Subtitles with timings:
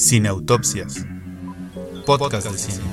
[0.00, 1.06] Cineautopsias.
[2.06, 2.84] Podcast de cine.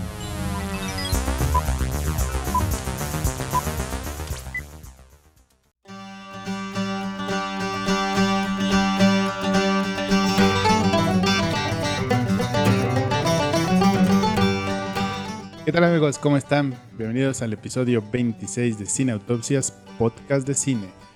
[15.63, 16.17] ¿Qué tal amigos?
[16.17, 16.75] ¿Cómo están?
[16.97, 21.06] Bienvenidos al episodio 26 de Cineautopsias, podcast de cine.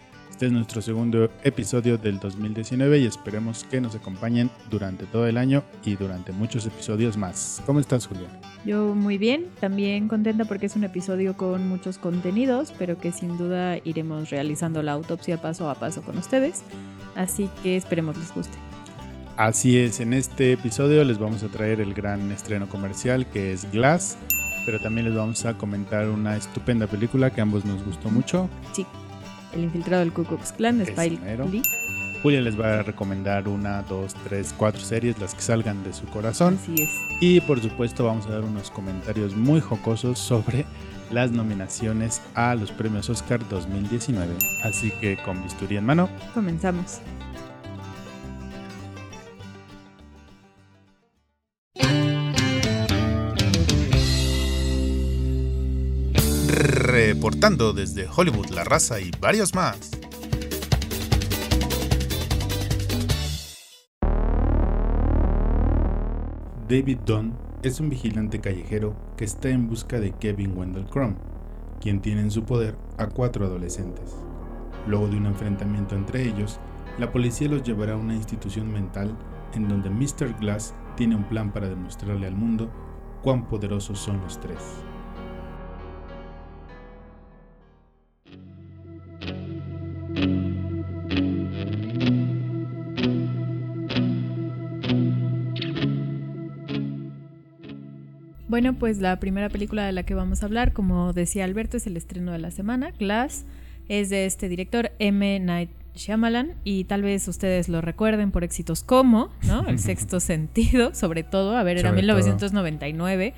[0.42, 5.38] Este es nuestro segundo episodio del 2019 y esperemos que nos acompañen durante todo el
[5.38, 7.62] año y durante muchos episodios más.
[7.68, 8.28] ¿Cómo estás, Julia?
[8.66, 13.38] Yo muy bien, también contenta porque es un episodio con muchos contenidos, pero que sin
[13.38, 16.64] duda iremos realizando la autopsia paso a paso con ustedes,
[17.16, 18.58] así que esperemos les guste.
[19.38, 23.72] Así es, en este episodio les vamos a traer el gran estreno comercial que es
[23.72, 24.18] Glass,
[24.66, 28.50] pero también les vamos a comentar una estupenda película que a ambos nos gustó mucho.
[28.74, 28.88] Sí,
[29.54, 31.20] El infiltrado del Ku Klux Klan Spike.
[31.52, 31.62] Lee.
[32.22, 36.06] Julia les va a recomendar una, dos, tres, cuatro series, las que salgan de su
[36.06, 36.60] corazón.
[36.62, 36.90] Así es.
[37.20, 40.66] Y por supuesto vamos a dar unos comentarios muy jocosos sobre
[41.12, 44.36] las nominaciones a los premios Oscar 2019.
[44.64, 47.02] Así que con bisturí en mano, Comenzamos.
[57.14, 59.92] Reportando desde Hollywood, La Raza y varios más.
[66.70, 71.18] David Dunn es un vigilante callejero que está en busca de Kevin Wendell Crumb,
[71.82, 74.16] quien tiene en su poder a cuatro adolescentes.
[74.88, 76.62] Luego de un enfrentamiento entre ellos,
[76.98, 79.14] la policía los llevará a una institución mental
[79.54, 80.40] en donde Mr.
[80.40, 82.72] Glass tiene un plan para demostrarle al mundo
[83.22, 84.86] cuán poderosos son los tres.
[98.52, 101.88] Bueno, pues la primera película de la que vamos a hablar, como decía Alberto, es
[101.88, 103.46] el estreno de la semana, Glass.
[103.88, 105.40] Es de este director M.
[105.40, 109.66] Night Shyamalan y tal vez ustedes lo recuerden por éxitos como, ¿no?
[109.70, 111.56] El sexto sentido, sobre todo.
[111.56, 112.18] A ver, era Sobre todo.
[112.18, 113.34] 1999.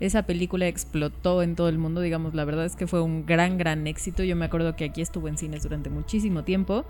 [0.00, 3.58] Esa película explotó en todo el mundo, digamos, la verdad es que fue un gran,
[3.58, 4.24] gran éxito.
[4.24, 6.84] Yo me acuerdo que aquí estuvo en cines durante muchísimo tiempo.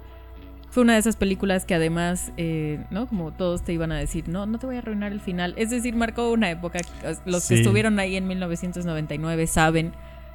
[0.70, 3.06] Fue una de esas películas que además, eh, ¿no?
[3.06, 5.54] Como todos te iban a decir, no, no te voy a arruinar el final.
[5.56, 6.80] Es decir, marcó una época.
[7.24, 9.92] Los que estuvieron ahí en 1999 saben,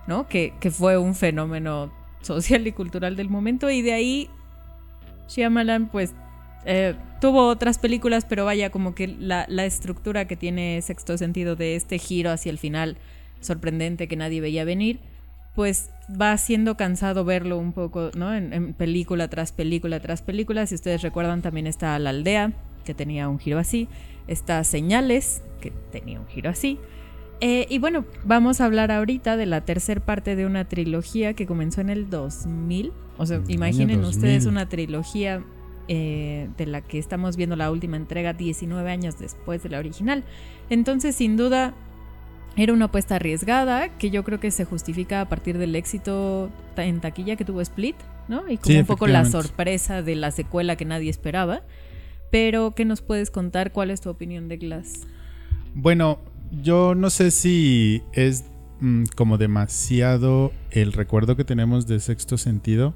[0.07, 0.27] ¿no?
[0.27, 3.69] Que, que fue un fenómeno social y cultural del momento.
[3.69, 4.29] Y de ahí,
[5.27, 6.13] Shyamalan, pues,
[6.65, 11.55] eh, tuvo otras películas, pero vaya, como que la, la estructura que tiene Sexto Sentido
[11.55, 12.97] de este giro hacia el final
[13.41, 14.99] sorprendente que nadie veía venir,
[15.55, 18.33] pues va siendo cansado verlo un poco, ¿no?
[18.33, 20.65] En, en película tras película tras película.
[20.65, 22.53] Si ustedes recuerdan, también está La Aldea,
[22.85, 23.87] que tenía un giro así.
[24.27, 26.79] Está Señales, que tenía un giro así.
[27.43, 31.47] Eh, y bueno, vamos a hablar ahorita de la tercer parte de una trilogía que
[31.47, 32.93] comenzó en el 2000.
[33.17, 34.09] O sea, imaginen 2000.
[34.09, 35.43] ustedes una trilogía
[35.87, 40.23] eh, de la que estamos viendo la última entrega 19 años después de la original.
[40.69, 41.73] Entonces, sin duda,
[42.57, 46.99] era una apuesta arriesgada que yo creo que se justifica a partir del éxito en
[46.99, 47.95] taquilla que tuvo Split,
[48.27, 48.47] ¿no?
[48.49, 51.61] Y como Sí, un poco la sorpresa de la secuela que nadie esperaba.
[52.29, 53.71] Pero, ¿qué nos puedes contar?
[53.71, 55.05] ¿Cuál es tu opinión de Glass?
[55.73, 56.19] Bueno,
[56.61, 58.45] yo no sé si es
[58.79, 62.93] mm, como demasiado el recuerdo que tenemos de sexto sentido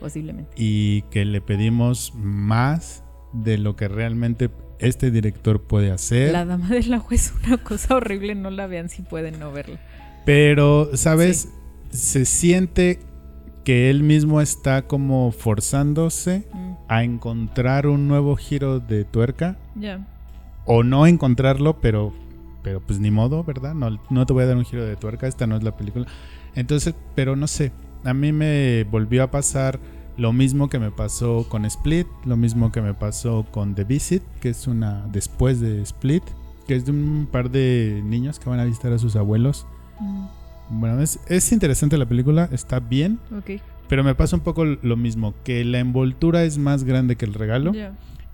[0.00, 0.50] Posiblemente.
[0.56, 3.02] y que le pedimos más
[3.32, 6.32] de lo que realmente este director puede hacer.
[6.32, 9.78] La Dama del Agua es una cosa horrible, no la vean si pueden no verla.
[10.24, 11.48] Pero, ¿sabes?
[11.90, 13.00] Se siente
[13.64, 19.58] que él mismo está como forzándose Mm, a encontrar un nuevo giro de tuerca.
[19.74, 20.06] Ya.
[20.64, 22.12] O no encontrarlo, pero,
[22.62, 23.74] pero pues ni modo, ¿verdad?
[23.74, 26.06] No, no te voy a dar un giro de tuerca, esta no es la película.
[26.54, 27.72] Entonces, pero no sé,
[28.04, 29.78] a mí me volvió a pasar
[30.18, 34.22] lo mismo que me pasó con Split, lo mismo que me pasó con The Visit,
[34.40, 36.22] que es una después de Split,
[36.66, 39.66] que es de un par de niños que van a visitar a sus abuelos.
[40.00, 40.26] Mm,
[40.80, 43.62] Bueno, es, es interesante la película, está bien, ok.
[43.88, 47.32] pero me pasa un poco lo mismo, que la envoltura es más grande que el
[47.34, 47.72] regalo.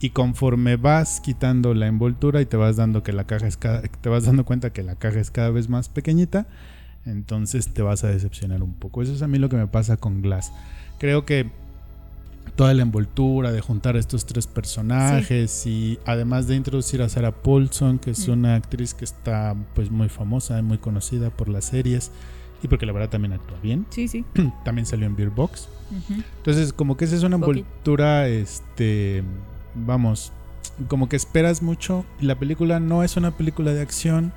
[0.01, 3.83] Y conforme vas quitando la envoltura y te vas dando que la caja es cada,
[3.83, 6.47] te vas dando cuenta que la caja es cada vez más pequeñita,
[7.07, 9.03] entonces te vas a decepcionar un poco.
[9.03, 10.53] Eso es a mí lo que me pasa con Glass.
[10.99, 11.51] Creo que
[12.57, 17.33] toda la envoltura de juntar a estos tres personajes y además de introducir a Sarah
[17.33, 18.33] Paulson, que es Mm.
[18.33, 22.13] una actriz que está pues muy famosa y muy conocida por las series
[22.63, 23.87] y porque la verdad también actúa bien.
[23.91, 24.25] Sí, sí.
[24.65, 25.69] también salió en Beer Box.
[26.39, 29.23] Entonces, como que esa es una envoltura, este,
[29.75, 30.33] vamos,
[30.89, 32.05] como que esperas mucho.
[32.21, 34.33] Y la película no es una película de acción.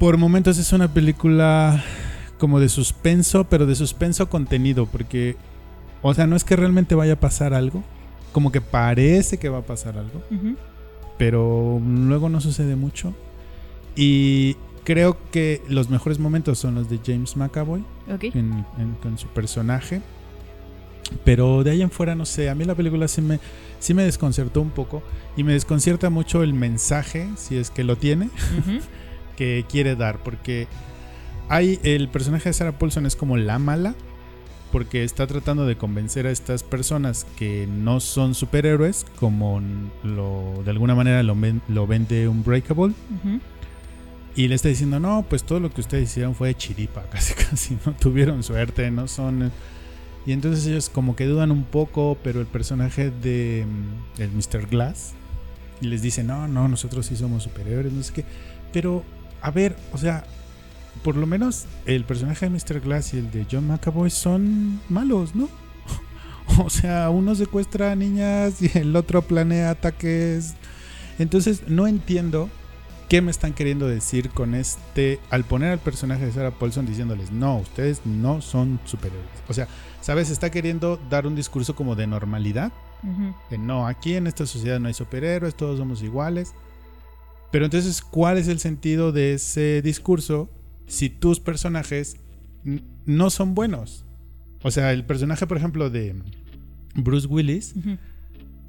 [0.00, 1.82] Por momentos es una película
[2.38, 5.36] como de suspenso, pero de suspenso contenido, porque,
[6.02, 7.82] o sea, no es que realmente vaya a pasar algo,
[8.32, 10.22] como que parece que va a pasar algo,
[11.18, 13.14] pero luego no sucede mucho.
[13.94, 17.84] Y creo que los mejores momentos son los de James McAvoy
[18.34, 20.00] en- en- con su personaje.
[21.24, 23.38] Pero de ahí en fuera, no sé, a mí la película sí me,
[23.80, 25.02] sí me desconcertó un poco.
[25.36, 28.30] Y me desconcierta mucho el mensaje, si es que lo tiene,
[29.36, 30.68] que quiere dar, porque
[31.48, 33.94] hay el personaje de Sarah Paulson es como la mala,
[34.72, 39.60] porque está tratando de convencer a estas personas que no son superhéroes, como
[40.02, 43.40] lo, de alguna manera lo, ven- lo vende Unbreakable, Ujú.
[44.34, 47.34] y le está diciendo, no, pues todo lo que ustedes hicieron fue de chiripa, casi
[47.34, 49.52] casi, no tuvieron suerte, no son...
[50.24, 54.68] Y entonces ellos como que dudan un poco, pero el personaje de mm, el Mr.
[54.70, 55.12] Glass
[55.80, 58.24] y les dice, no, no, nosotros sí somos superiores, no sé qué.
[58.72, 59.02] Pero,
[59.40, 60.24] a ver, o sea,
[61.02, 62.80] por lo menos el personaje de Mr.
[62.80, 65.48] Glass y el de John McAvoy son malos, ¿no?
[66.64, 70.54] o sea, uno secuestra a niñas y el otro planea ataques.
[71.18, 72.48] Entonces, no entiendo
[73.08, 77.30] qué me están queriendo decir con este, al poner al personaje de Sarah Paulson diciéndoles,
[77.30, 79.28] no, ustedes no son superiores.
[79.48, 79.68] O sea,
[80.00, 80.30] ¿sabes?
[80.30, 82.72] Está queriendo dar un discurso como de normalidad.
[83.50, 86.54] De no, aquí en esta sociedad no hay superhéroes, todos somos iguales.
[87.50, 90.48] Pero entonces, ¿cuál es el sentido de ese discurso
[90.92, 92.18] si tus personajes
[93.06, 94.04] no son buenos?
[94.62, 96.14] O sea, el personaje, por ejemplo, de
[96.94, 97.74] Bruce Willis,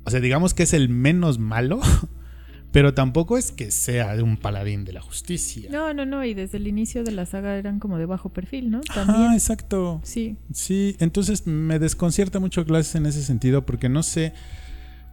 [0.05, 1.81] o sea, digamos que es el menos malo,
[2.71, 5.69] pero tampoco es que sea un paladín de la justicia.
[5.69, 6.23] No, no, no.
[6.23, 8.79] Y desde el inicio de la saga eran como de bajo perfil, ¿no?
[8.95, 9.99] Ah, exacto.
[10.03, 10.37] Sí.
[10.53, 14.33] Sí, entonces me desconcierta mucho Glass en ese sentido porque no sé.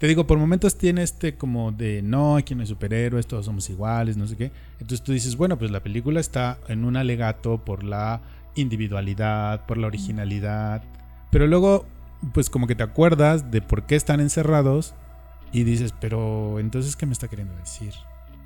[0.00, 3.69] Te digo, por momentos tiene este como de no, aquí no hay superhéroes, todos somos
[3.69, 4.50] iguales, no sé qué.
[4.81, 8.23] Entonces tú dices, bueno, pues la película está en un alegato por la
[8.55, 10.82] individualidad, por la originalidad.
[11.31, 11.85] Pero luego,
[12.32, 14.94] pues como que te acuerdas de por qué están encerrados
[15.52, 17.93] y dices, pero entonces, ¿qué me está queriendo decir?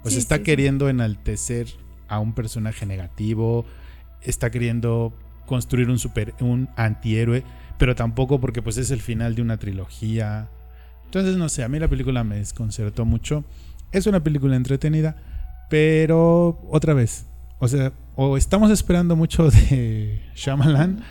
[0.07, 0.45] Sí, está sí, sí.
[0.45, 1.69] queriendo enaltecer
[2.09, 3.65] a un personaje negativo,
[4.23, 5.13] está queriendo
[5.47, 7.45] construir un super un antihéroe,
[7.79, 10.49] pero tampoco porque pues es el final de una trilogía.
[11.15, 13.45] Entonces no sé, a mí la película me desconcertó mucho.
[13.93, 15.15] Es una película entretenida,
[15.71, 17.27] pero otra vez,
[17.61, 21.05] o sea, o estamos esperando mucho de Shyamalan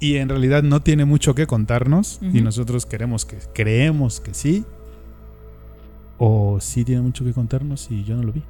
[0.00, 4.66] y en realidad no tiene mucho que contarnos y nosotros queremos que creemos que sí.
[6.18, 8.42] O sí tiene mucho que contarnos y yo no lo vi.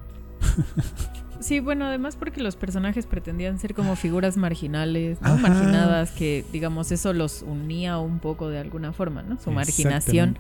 [1.41, 5.21] Sí, bueno, además porque los personajes pretendían ser como figuras marginales.
[5.23, 9.39] Marginadas, que digamos eso los unía un poco de alguna forma, ¿no?
[9.41, 10.37] Su marginación.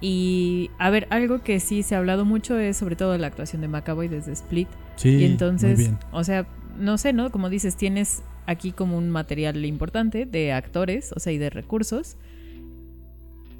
[0.00, 3.62] Y a ver, algo que sí se ha hablado mucho es sobre todo la actuación
[3.62, 4.68] de McAvoy desde Split.
[4.96, 5.98] Sí, y muy entonces, bien.
[6.12, 6.46] o sea,
[6.78, 7.30] no sé, ¿no?
[7.30, 12.18] Como dices, tienes aquí como un material importante de actores, o sea, y de recursos.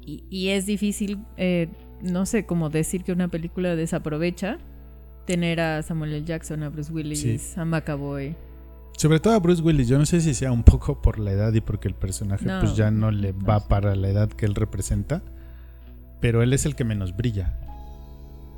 [0.05, 1.69] Y, y es difícil, eh,
[2.03, 4.59] no sé, como decir que una película desaprovecha
[5.27, 6.23] tener a Samuel L.
[6.25, 7.39] Jackson, a Bruce Willis, Sí.
[7.59, 8.35] a McAvoy.
[8.97, 11.53] Sobre todo a Bruce Willis, yo no sé si sea un poco por la edad
[11.53, 13.65] y porque el personaje No, pues ya no le no va sé.
[13.69, 15.21] para la edad que él representa,
[16.19, 17.53] pero él es el que menos brilla.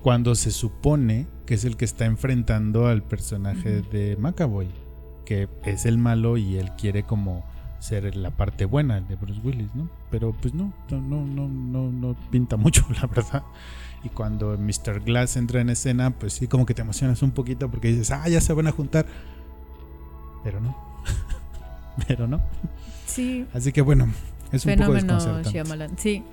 [0.02, 4.70] Cuando se supone que es el que está enfrentando al personaje de McAvoy,
[5.26, 7.46] que es el malo y él quiere como
[7.80, 9.90] ser la parte buena de Bruce Willis, ¿no?
[10.12, 13.44] Pero pues no, no, no, no, no, pinta mucho, la verdad.
[14.04, 15.02] Y cuando Mr.
[15.02, 18.28] Glass entra en escena, pues sí, como que te emocionas un poquito porque dices, ah,
[18.30, 19.06] ya se van a juntar.
[20.44, 20.76] Pero no.
[22.08, 22.42] Pero no.
[23.06, 24.08] Sí, Así que bueno,
[24.52, 25.50] es un poco fenómeno desconcertante.
[25.52, 25.98] Shyamalan.
[25.98, 26.24] Sí,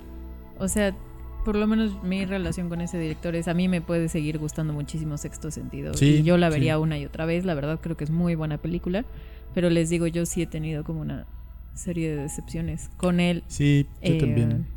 [0.59, 0.95] o sea,
[1.43, 4.73] por lo menos mi relación con ese director es a mí me puede seguir gustando
[4.73, 5.93] muchísimo Sexto Sentido.
[5.93, 6.53] Sí, y yo la sí.
[6.53, 9.05] vería una y otra vez, la verdad creo que es muy buena película,
[9.53, 11.25] pero les digo, yo sí he tenido como una
[11.77, 13.43] serie de decepciones con él.
[13.47, 14.67] Sí, yo eh, también.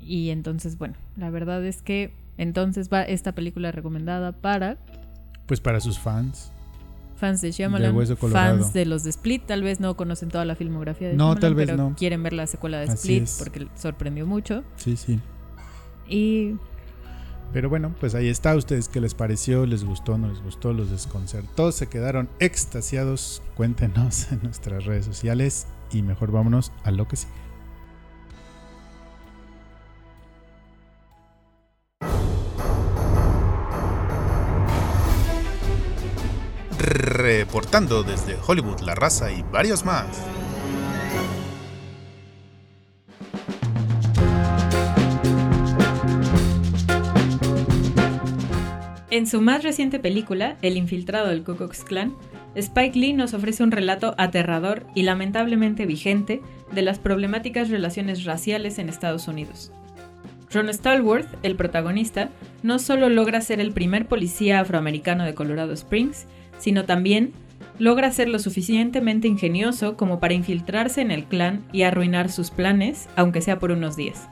[0.00, 4.78] Y entonces, bueno, la verdad es que entonces va esta película recomendada para
[5.46, 6.52] Pues para sus fans.
[7.16, 8.58] fans de Shyamalan, Colorado.
[8.60, 11.40] fans de los de Split, tal vez no conocen toda la filmografía de No, Shyamalan,
[11.40, 11.94] tal vez pero no.
[11.96, 14.62] quieren ver la secuela de Split porque sorprendió mucho.
[14.76, 15.18] Sí, sí.
[16.08, 16.54] Y
[17.52, 18.54] Pero bueno, pues ahí está.
[18.54, 19.66] ¿Ustedes qué les pareció?
[19.66, 20.18] ¿Les gustó?
[20.18, 20.72] ¿No les gustó?
[20.72, 21.72] ¿Los desconcertó?
[21.72, 23.42] ¿Se quedaron extasiados?
[23.56, 25.66] Cuéntenos en nuestras redes sociales.
[25.96, 27.32] Y mejor vámonos a lo que sigue.
[36.78, 40.06] Reportando desde Hollywood, La Raza y varios más.
[49.10, 52.14] En su más reciente película, El infiltrado del Ku Klux Klan,
[52.56, 56.40] Spike Lee nos ofrece un relato aterrador y lamentablemente vigente
[56.72, 59.72] de las problemáticas relaciones raciales en Estados Unidos.
[60.50, 62.30] Ron Stallworth, el protagonista,
[62.62, 66.26] no solo logra ser el primer policía afroamericano de Colorado Springs,
[66.58, 67.32] sino también
[67.78, 73.08] logra ser lo suficientemente ingenioso como para infiltrarse en el clan y arruinar sus planes,
[73.16, 74.28] aunque sea por unos días.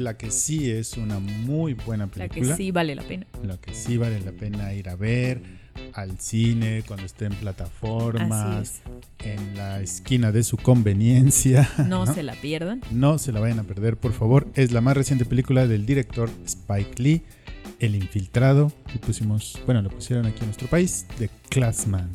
[0.00, 2.56] La que sí es una muy buena La película.
[2.56, 3.26] que sí vale la pena.
[3.44, 5.42] La que sí vale la pena ir a ver
[5.92, 8.80] al cine, cuando esté en plataformas,
[9.18, 11.68] en la esquina de su conveniencia.
[11.86, 12.80] No, se la pierdan.
[12.90, 14.48] No se la vayan a perder, por favor.
[14.54, 17.22] Es la más reciente película del director Spike Lee,
[17.78, 18.72] El Infiltrado.
[18.94, 22.10] Y pusimos, bueno, lo pusieron aquí en nuestro país, The Classman.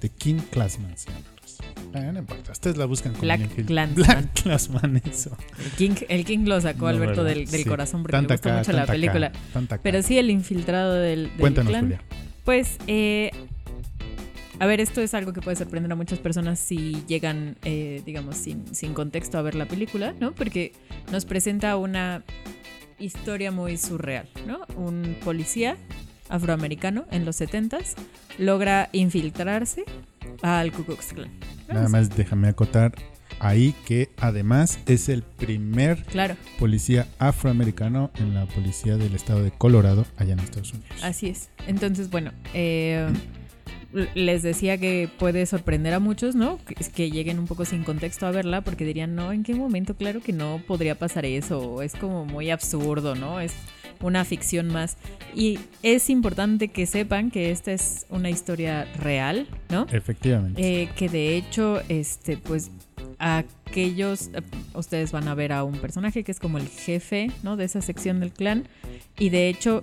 [0.00, 1.31] The King Classman se llama.
[1.94, 3.94] Ah, no importa, ustedes la buscan como Black Klansman.
[3.94, 5.36] Black Classman, eso.
[5.58, 7.68] El King, el King lo sacó No, Alberto del, del Sí.
[7.68, 9.32] corazón porque Tanta le gustó acá, mucho la acá, película.
[9.52, 9.82] tanta acá.
[9.82, 11.84] Pero sí, el infiltrado del, del Cuéntanos, clan.
[11.84, 12.00] Julia.
[12.44, 13.30] Pues, eh,
[14.58, 18.36] a ver, esto es algo que puede sorprender a muchas personas si llegan, eh, digamos,
[18.36, 20.32] sin, sin contexto a ver la película, ¿no?
[20.34, 20.72] Porque
[21.10, 22.22] nos presenta una
[22.98, 24.60] historia muy surreal, ¿no?
[24.76, 25.76] Un policía
[26.28, 27.94] afroamericano en los 70s
[28.38, 29.84] logra infiltrarse
[30.42, 31.30] al Ku Klux Klan.
[31.72, 32.92] Nada más déjame acotar
[33.40, 39.50] ahí que además es el primer Claro, policía afroamericano en la policía del estado de
[39.50, 41.02] Colorado, allá en Estados Unidos.
[41.02, 41.48] así es.
[41.66, 43.08] Entonces, bueno, eh,
[44.14, 46.58] les decía que puede sorprender a muchos, ¿no?
[46.64, 49.94] Que, que lleguen un poco sin contexto a verla porque dirían, no, ¿en qué momento?
[49.96, 53.40] Claro que no podría pasar eso, es como muy absurdo, ¿no?
[53.40, 53.52] Es
[54.02, 54.96] una ficción más.
[55.34, 59.86] Y es importante que sepan que esta es una historia real, ¿no?
[59.90, 60.82] Efectivamente.
[60.82, 62.70] Eh, que de hecho, este, pues,
[63.18, 64.42] aquellos, eh,
[64.74, 67.56] ustedes van a ver a un personaje que es como el jefe, ¿no?
[67.56, 68.64] De esa sección del clan.
[69.18, 69.82] Y de hecho,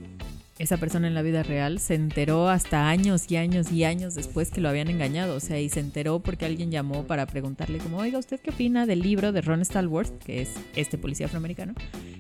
[0.60, 4.52] esa persona en la vida real se enteró hasta años y años y años después
[4.52, 5.36] que lo habían engañado.
[5.36, 8.86] O sea, y se enteró porque alguien llamó para preguntarle como, oiga, ¿usted qué opina
[8.86, 11.74] del libro de Ron Stallworth, que es este policía afroamericano?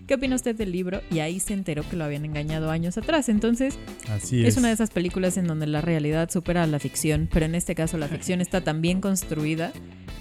[0.07, 1.01] ¿Qué opina usted del libro?
[1.11, 3.27] Y ahí se enteró que lo habían engañado años atrás.
[3.27, 3.77] Entonces,
[4.09, 4.57] Así es es.
[4.57, 7.75] una de esas películas en donde la realidad supera a la ficción, pero en este
[7.75, 9.73] caso la ficción está tan bien construida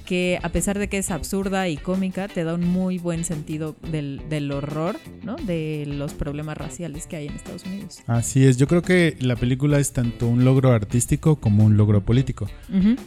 [0.08, 3.76] que a pesar de que es absurda y cómica, te da un muy buen sentido
[3.92, 5.36] del, del horror, ¿no?
[5.36, 8.00] De los problemas raciales que hay en Estados Unidos.
[8.08, 8.56] Así es.
[8.56, 12.48] Yo creo que la película es tanto un logro artístico como un logro político.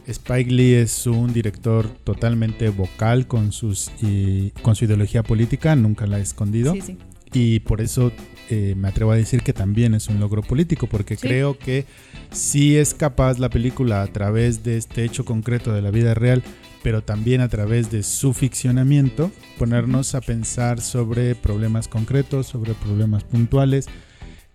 [0.08, 6.05] Spike Lee es un director totalmente vocal con sus y con su ideología política, nunca
[6.05, 6.74] la ha escondido.
[6.74, 6.98] Sí, sí.
[7.34, 8.12] Y por eso
[8.51, 11.27] eh, me atrevo a decir que también es un logro político, porque Sí.
[11.27, 11.86] creo que
[12.31, 16.43] sí es capaz la película a través de este hecho concreto de la vida real,
[16.84, 23.24] pero también a través de su ficcionamiento, ponernos a pensar sobre problemas concretos, sobre problemas
[23.24, 23.88] puntuales.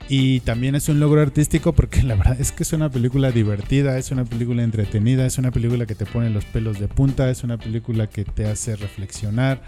[0.08, 3.98] Y también es un logro artístico porque la verdad es que es una película divertida,
[3.98, 7.42] es una película entretenida, es una película que te pone los pelos de punta, es
[7.44, 9.60] una película que te hace reflexionar.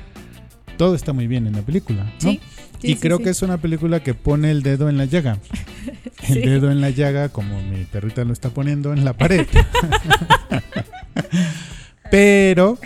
[0.76, 2.30] Todo está muy bien en la película, ¿no?
[2.30, 2.40] Sí,
[2.80, 3.24] sí, y creo sí.
[3.24, 5.38] que es una película que pone el dedo en la llaga.
[6.28, 9.46] El dedo en la llaga, como mi perrita lo está poniendo en la pared.
[12.10, 12.78] Pero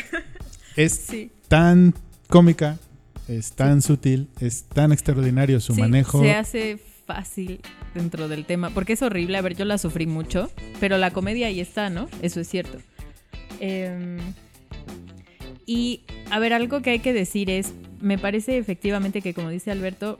[0.76, 1.08] es
[1.48, 1.94] tan
[2.28, 2.78] cómica,
[3.26, 6.22] es tan sutil, es tan extraordinario su manejo.
[6.22, 6.78] Se hace
[7.12, 7.60] fácil
[7.94, 9.36] dentro del tema, porque es horrible.
[9.36, 10.50] A ver, yo la sufrí mucho,
[10.80, 12.08] pero la comedia ahí está, ¿no?
[12.22, 12.78] Eso es cierto.
[13.60, 14.18] Em,
[15.66, 16.00] y,
[16.30, 20.18] a ver, algo que hay que decir es, me parece efectivamente que, como dice Alberto,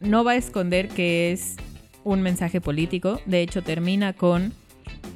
[0.00, 1.56] no va a esconder que es
[2.04, 3.20] un mensaje político.
[3.26, 4.52] De hecho, termina con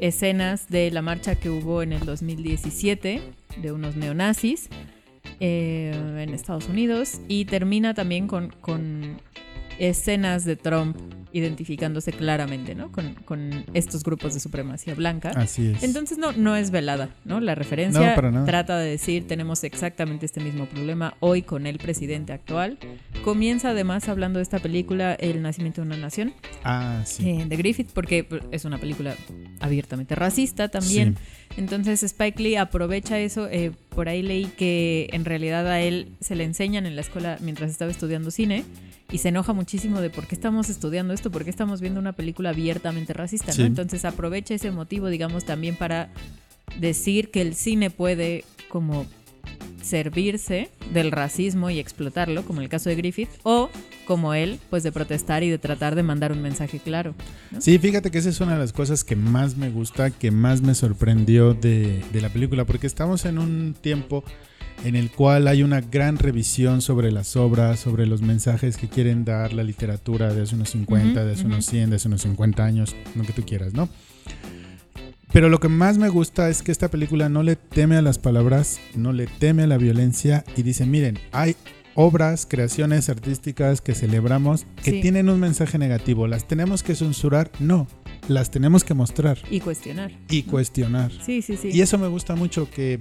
[0.00, 3.20] escenas de la marcha que hubo en el 2017
[3.62, 4.68] de unos neonazis
[5.40, 9.20] eh, en Estados Unidos y termina también con, con
[9.78, 10.96] escenas de Trump
[11.32, 12.90] identificándose claramente ¿no?
[12.90, 15.30] con, con estos grupos de supremacía blanca.
[15.36, 15.82] Así es.
[15.82, 17.40] Entonces no, no es velada, ¿no?
[17.40, 22.32] La referencia No, trata de decir tenemos exactamente este mismo problema hoy con el presidente
[22.32, 22.78] actual.
[23.24, 26.32] Comienza además hablando de esta película El nacimiento de una nación
[26.64, 27.28] ah, sí.
[27.28, 29.14] eh, de Griffith porque es una película
[29.60, 31.16] abiertamente racista también.
[31.56, 33.48] Entonces Spike Lee aprovecha eso.
[33.50, 37.36] eh, por ahí leí que en realidad a él se le enseñan en la escuela
[37.40, 38.64] mientras estaba estudiando cine
[39.10, 42.12] y se enoja muchísimo de por qué estamos estudiando esto, por qué estamos viendo una
[42.12, 43.54] película abiertamente racista, ¿no?
[43.54, 43.62] Sí.
[43.62, 46.10] Entonces aprovecha ese motivo, digamos, también para
[46.78, 49.06] decir que el cine puede como
[49.82, 53.70] servirse del racismo y explotarlo, como en el caso de Griffith, o
[54.04, 57.14] como él, pues de protestar y de tratar de mandar un mensaje claro.
[57.50, 57.60] ¿no?
[57.62, 60.60] Sí, fíjate que esa es una de las cosas que más me gusta, que más
[60.60, 64.24] me sorprendió de, de la película, porque estamos en un tiempo
[64.84, 69.24] en el cual hay una gran revisión sobre las obras, sobre los mensajes que quieren
[69.24, 72.22] dar la literatura de hace unos 50, Ujú, de hace unos 100, de hace unos
[72.22, 73.88] 50 años, lo que tú quieras, ¿no?
[75.32, 78.18] Pero lo que más me gusta es que esta película no le teme a las
[78.18, 81.54] palabras, no le teme a la violencia y dice, miren, hay
[81.94, 85.00] obras, creaciones artísticas que celebramos que Sí.
[85.02, 86.26] tienen un mensaje negativo.
[86.28, 87.50] ¿Las tenemos que censurar?
[87.58, 87.88] No,
[88.28, 90.12] las tenemos que mostrar Y cuestionar.
[90.30, 91.10] y cuestionar.
[91.26, 91.70] Sí, sí, sí.
[91.72, 93.00] Y eso me gusta mucho que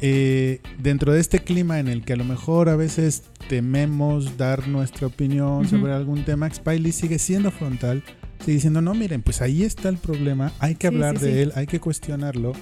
[0.00, 4.68] eh, dentro de este clima en el que a lo mejor a veces tememos dar
[4.68, 8.02] nuestra opinión sobre algún tema, Spiley sigue siendo frontal,
[8.40, 11.32] sigue diciendo, no, miren, pues ahí está el problema, hay que Sí, hablar sí, de
[11.32, 11.38] sí.
[11.40, 12.52] él, hay que cuestionarlo,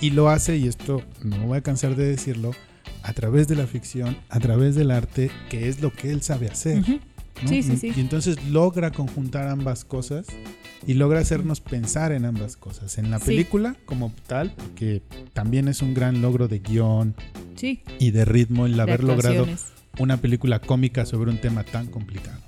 [0.00, 2.52] y lo hace, y esto no me voy a cansar de decirlo,
[3.02, 6.48] a través de la ficción, a través del arte, que es lo que él sabe
[6.48, 6.82] hacer.
[7.42, 7.48] ¿No?
[7.48, 7.92] Sí, sí, Y- sí.
[7.96, 10.26] Y entonces logra conjuntar ambas cosas
[10.86, 12.98] y logra hacernos pensar en ambas cosas.
[12.98, 13.26] En la Sí.
[13.26, 17.14] película como tal, que también es un gran logro de guion
[17.56, 17.80] Sí.
[17.98, 19.46] y de ritmo el de haber logrado
[19.98, 22.38] una película cómica sobre un tema tan complicado.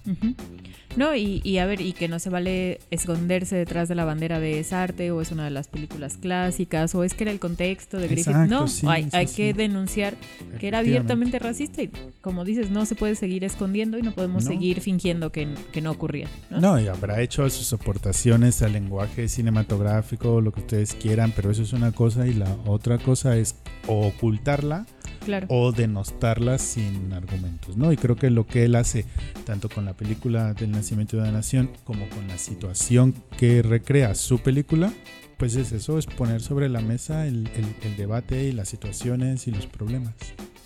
[0.97, 4.41] No, y, y a ver, y que no se vale esconderse detrás de la bandera
[4.41, 7.39] de es arte o es una de las películas clásicas o es que era el
[7.39, 8.29] contexto de Griffith.
[8.29, 9.37] Exacto, no, sí, hay, sí, hay sí.
[9.37, 10.15] que denunciar
[10.59, 14.45] que era abiertamente racista y como dices, no se puede seguir escondiendo y no podemos
[14.45, 14.51] No.
[14.51, 16.29] seguir fingiendo que, que no ocurría.
[16.51, 16.61] ¿no?
[16.61, 21.63] No, y habrá hecho sus aportaciones al lenguaje cinematográfico, lo que ustedes quieran, pero eso
[21.63, 24.87] es una cosa y la otra cosa es ocultarla
[25.27, 25.47] Claro.
[25.51, 27.93] o denostarla sin argumentos, ¿no?
[27.93, 29.05] Y creo que lo que él hace,
[29.45, 34.15] tanto con la película del nacimiento de la nación como con la situación que recrea
[34.15, 34.93] su película,
[35.37, 39.47] pues es eso, es poner sobre la mesa el, el- el debate y las situaciones
[39.47, 40.15] y los problemas.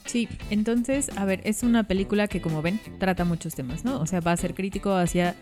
[0.07, 4.01] Sí, entonces, a ver, es una película que como ven trata muchos temas, ¿no?
[4.01, 5.35] O sea, va a ser crítico hacia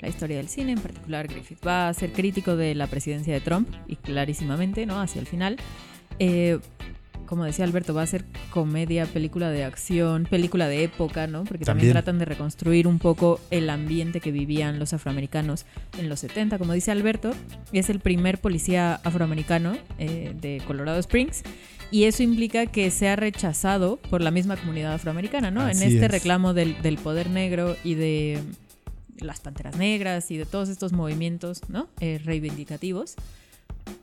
[0.00, 3.40] la historia del cine, en particular Griffith, va a ser crítico de la presidencia de
[3.40, 5.00] Trump y clarísimamente, ¿no?
[5.00, 5.56] Hacia el final.
[6.18, 6.58] Eh,
[7.26, 11.44] como decía Alberto, va a ser comedia, película de acción, película de época, ¿no?
[11.44, 11.92] Porque también, También.
[11.92, 15.66] tratan de reconstruir un poco el ambiente que vivían los afroamericanos
[15.98, 16.58] en los 70.
[16.58, 17.32] Como dice Alberto,
[17.72, 21.42] es el primer policía afroamericano eh, de Colorado Springs.
[21.90, 25.60] Y eso implica que sea rechazado por la misma comunidad afroamericana, ¿no?
[25.60, 26.10] Así en este es.
[26.10, 28.40] reclamo del, del poder negro y de
[29.18, 31.88] las panteras negras y de todos estos movimientos, ¿no?
[32.00, 33.14] Eh, reivindicativos.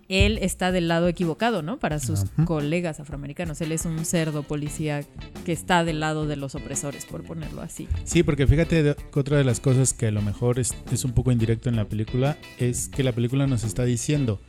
[0.07, 1.79] Él está del lado equivocado, ¿no?
[1.79, 3.61] Para sus colegas afroamericanos.
[3.61, 5.05] Él es un cerdo policía
[5.45, 7.87] que está del lado de los opresores, por ponerlo así.
[8.03, 11.13] Sí, porque fíjate que otra de las cosas que a lo mejor es, es un
[11.13, 14.41] poco indirecto en la película es que la película nos está diciendo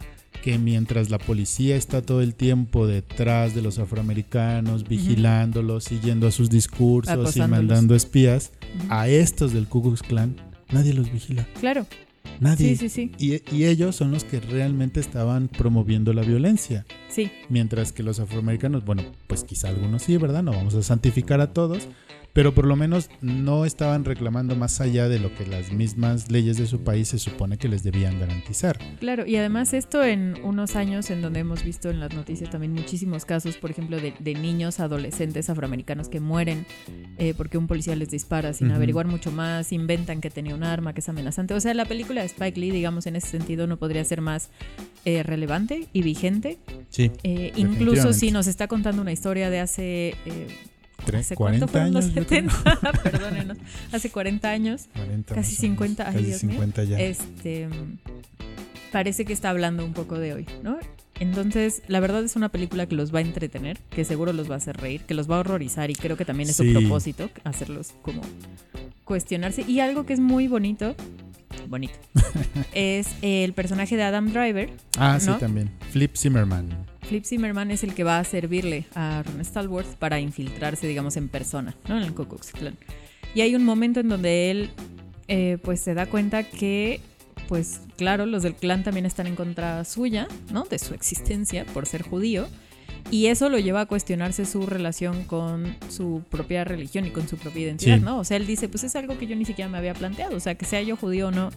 [0.43, 6.33] que mientras la policía está todo el tiempo detrás de los afroamericanos, vigilándolos, siguiendo a
[6.33, 8.51] sus discursos y mandando espías,
[8.89, 10.37] a estos del Ku Klux Klan
[10.73, 11.87] nadie los vigila, Claro,
[12.41, 12.77] nadie.
[12.77, 13.13] sí, sí, sí.
[13.19, 16.85] Y, y ellos son los que realmente estaban promoviendo la violencia.
[17.09, 20.43] Sí, Mientras que los afroamericanos, bueno, pues quizá algunos sí, ¿verdad?
[20.43, 21.89] No vamos a santificar a todos,
[22.33, 26.57] pero por lo menos no estaban reclamando más allá de lo que las mismas leyes
[26.57, 28.79] de su país se supone que les debían garantizar.
[29.01, 32.73] Claro, y además esto en unos años en donde hemos visto en las noticias también
[32.73, 36.67] muchísimos casos, por ejemplo, de, de niños, adolescentes afroamericanos que mueren
[37.19, 40.95] eh, porque un policía les dispara sin averiguar mucho más, inventan que tenía un arma,
[40.95, 41.55] que es amenazante.
[41.55, 44.51] O sea, la película de Spike Lee, digamos, en ese sentido no podría ser más
[45.05, 46.59] eh, relevante y vigente.
[46.89, 47.11] Sí.
[47.23, 50.15] Eh, incluso si nos está contando una historia de hace...
[51.15, 52.15] ¿Hace cuánto 40 fueron los años.
[52.27, 52.51] creo.
[52.51, 52.93] 70?
[53.03, 53.59] Perdónenos.
[53.93, 54.89] Hace 40 años.
[54.95, 56.53] 40 Casi más o 50, menos, ay, casi Dios mío.
[56.55, 57.01] 50 ya.
[57.01, 57.69] Este
[58.93, 60.79] parece que está hablando un poco de hoy, ¿no?
[61.19, 64.55] Entonces, la verdad es una película que los va a entretener, que seguro los va
[64.55, 66.73] a hacer reír, que los va a horrorizar y creo que también es Sí.
[66.73, 68.21] su propósito, hacerlos como
[69.05, 69.63] cuestionarse.
[69.67, 70.95] Y algo que es muy bonito,
[71.69, 71.95] bonito,
[72.75, 74.71] es el personaje de Adam Driver.
[74.99, 75.71] ah, sí, también.
[75.91, 76.87] Flip Zimmerman.
[77.03, 81.29] Flip Zimmerman es el que va a servirle a Ron Stallworth para infiltrarse, digamos, en
[81.29, 81.97] persona, ¿no?
[81.97, 82.77] En el Ku Klux Klan.
[83.35, 84.71] Y hay un momento en donde él,
[85.29, 87.01] eh, pues, se da cuenta que,
[87.49, 90.65] pues, claro, los del clan también están en contra suya, ¿no?
[90.65, 92.47] De su existencia por ser judío.
[93.11, 97.37] Y eso lo lleva a cuestionarse su relación con su propia religión y con su
[97.37, 98.03] propia identidad, Sí.
[98.03, 98.19] ¿no?
[98.19, 100.37] O sea, él dice, pues es algo que yo ni siquiera me había planteado.
[100.37, 101.51] O sea, que sea yo judío o no,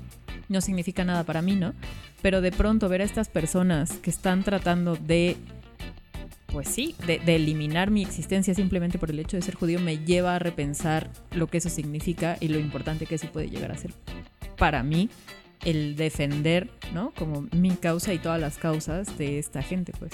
[0.49, 1.73] no significa nada para mí, ¿no?
[2.21, 5.38] Pero de pronto ver a estas personas que están tratando de,
[6.47, 9.99] pues sí, de, de eliminar mi existencia simplemente por el hecho de ser judío me
[9.99, 13.77] lleva a repensar lo que eso significa y lo importante que eso puede llegar a
[13.77, 13.91] ser
[14.58, 15.10] para mí
[15.63, 17.13] el defender, ¿no?
[17.18, 20.12] Como mi causa y todas las causas de esta gente, pues.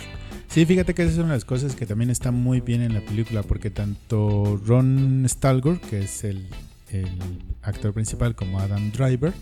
[0.47, 2.93] Sí, fíjate que esa es una de las cosas que también está muy bien en
[2.93, 6.47] la película, porque tanto Ron Stalgor, que es el,
[6.93, 7.07] el
[7.63, 9.33] actor principal como Adam Driver,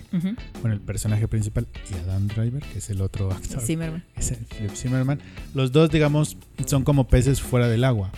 [0.62, 4.04] bueno, el personaje principal y Adam Driver, que es el otro actor, Zimmerman.
[4.18, 5.20] es el Philip Zimmerman.
[5.54, 6.36] Los dos, digamos,
[6.66, 8.12] son como peces fuera del agua.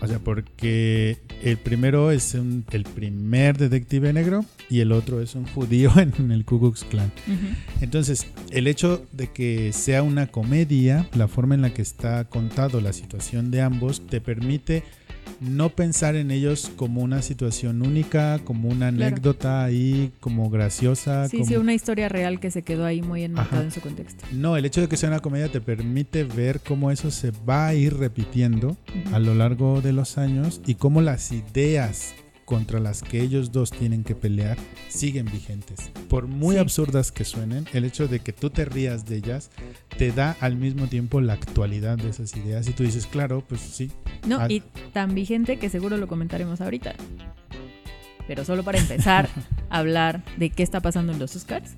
[0.00, 5.34] O sea, porque el primero es un- el primer detective negro y el otro es
[5.36, 7.12] un judío en el Ku Klux Klan.
[7.80, 12.80] Entonces, el hecho de que sea una comedia, la forma en la que está contado
[12.80, 14.82] la situación de ambos, te permite
[15.40, 19.06] no pensar en ellos como una situación única, como una Claro.
[19.06, 21.28] anécdota ahí, como graciosa.
[21.28, 24.24] Sí, como- sí, una historia real que se quedó ahí muy enmarcada en su contexto.
[24.32, 27.66] No, el hecho de que sea una comedia te permite ver cómo eso se va
[27.68, 29.14] a ir repitiendo Ujú.
[29.14, 32.14] a lo largo de los años y cómo las ideas
[32.46, 34.56] contra las que ellos dos tienen que pelear
[34.88, 35.90] siguen vigentes.
[36.08, 36.60] Por muy Sí.
[36.60, 39.50] absurdas que suenen, el hecho de que tú te rías de ellas
[39.98, 43.60] te da al mismo tiempo la actualidad de esas ideas y tú dices, claro, pues
[43.60, 43.90] sí.
[44.26, 44.60] No, y
[44.94, 46.94] tan vigente que seguro lo comentaremos ahorita.
[48.26, 49.28] Pero solo para empezar
[49.70, 51.72] a hablar de qué está pasando en los Oscars.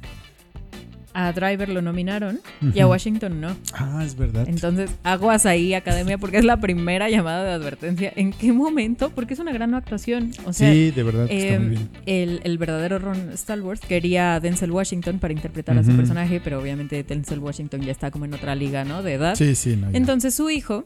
[1.21, 2.39] A Driver lo nominaron
[2.73, 2.87] y a.
[2.87, 3.57] Washington no.
[3.73, 4.49] Ah, es verdad.
[4.49, 8.13] Entonces, aguas ahí, Academia, porque es la primera llamada de advertencia.
[8.15, 9.11] ¿En qué momento?
[9.11, 10.31] Porque es una gran actuación.
[10.47, 11.89] O sea, sí, de verdad, está eh, muy bien.
[12.07, 16.61] el, el verdadero Ron Stallworth quería a Denzel Washington para interpretar a su personaje, pero
[16.61, 19.03] obviamente Denzel Washington ya está como en otra liga, ¿no?
[19.03, 19.35] De edad.
[19.35, 19.89] Sí, sí, no.
[19.93, 20.85] Entonces su hijo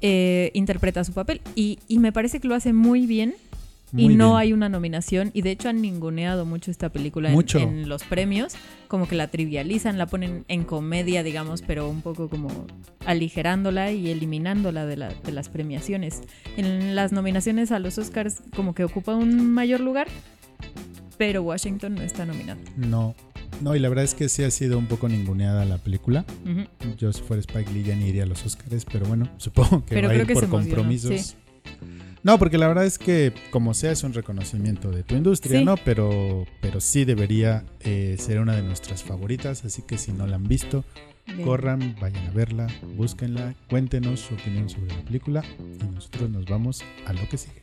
[0.00, 3.34] eh, interpreta su papel y, y me parece que lo hace muy bien
[3.96, 7.58] y no hay una nominación y de hecho han ninguneado mucho esta película en, Mucho.
[7.58, 8.54] en los premios,
[8.88, 12.66] como que la trivializan, la ponen en comedia, digamos, pero un poco como
[13.06, 16.22] aligerándola y eliminándola de, la- de las premiaciones.
[16.56, 20.08] En las nominaciones a los Oscars como que ocupa un mayor lugar,
[21.18, 22.60] pero Washington no está nominado.
[22.76, 23.14] No.
[23.60, 26.24] No, y la verdad es que sí ha sido un poco ninguneada la película.
[26.44, 26.94] Ujú.
[26.98, 29.94] Yo si fuera Spike Lee ya ni iría a los Oscars, pero bueno, supongo que
[29.94, 31.20] Pero va a ir que por compromisos.
[31.20, 31.34] sí.
[32.24, 35.64] No, porque la verdad es que como sea es un reconocimiento de tu industria, Sí.
[35.64, 35.76] ¿no?
[35.76, 40.36] Pero, pero sí debería eh, ser una de nuestras favoritas, así que si no la
[40.36, 40.84] han visto,
[41.26, 41.42] Bien.
[41.42, 46.82] corran, vayan a verla, búsquenla, cuéntenos su opinión sobre la película y nosotros nos vamos
[47.06, 47.62] a lo que sigue.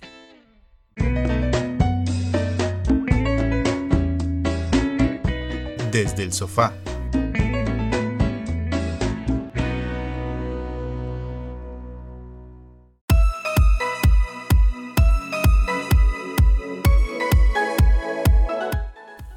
[5.91, 6.73] Desde el sofá.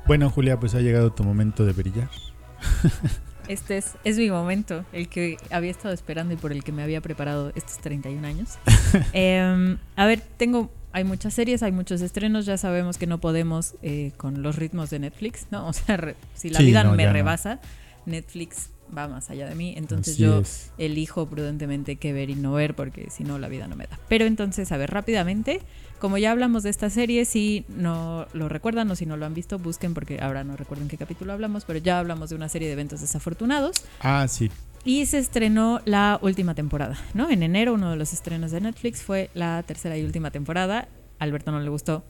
[0.07, 2.09] Bueno, Julia, pues ha llegado tu momento de brillar.
[3.47, 6.83] Este es, es mi momento, el que había estado esperando y por el que me
[6.83, 8.55] había preparado estos 31 años.
[9.13, 13.75] Em, a ver, tengo, hay muchas series, hay muchos estrenos, ya sabemos que no podemos
[13.83, 15.67] eh, con los ritmos de Netflix, ¿no?
[15.69, 17.13] O sea, re- si la Sí, vida no, me no.
[17.13, 17.61] rebasa,
[18.07, 20.71] Netflix va más allá de mí, entonces Así yo es.
[20.79, 23.99] elijo prudentemente qué ver y no ver porque si no la vida no me da.
[24.09, 25.61] Pero entonces, a ver, rápidamente,
[26.01, 29.35] como ya hablamos de esta serie, si no lo recuerdan o si no lo han
[29.35, 32.49] visto, busquen porque ahora no recuerdo en qué capítulo hablamos, pero ya hablamos de una
[32.49, 34.51] serie de eventos desafortunados Ah, sí.
[34.85, 37.31] y se estrenó la última temporada, ¿no?
[37.31, 40.89] En enero uno de los estrenos de Netflix fue la tercera y última temporada.
[41.19, 42.05] A Alberto no le gustó,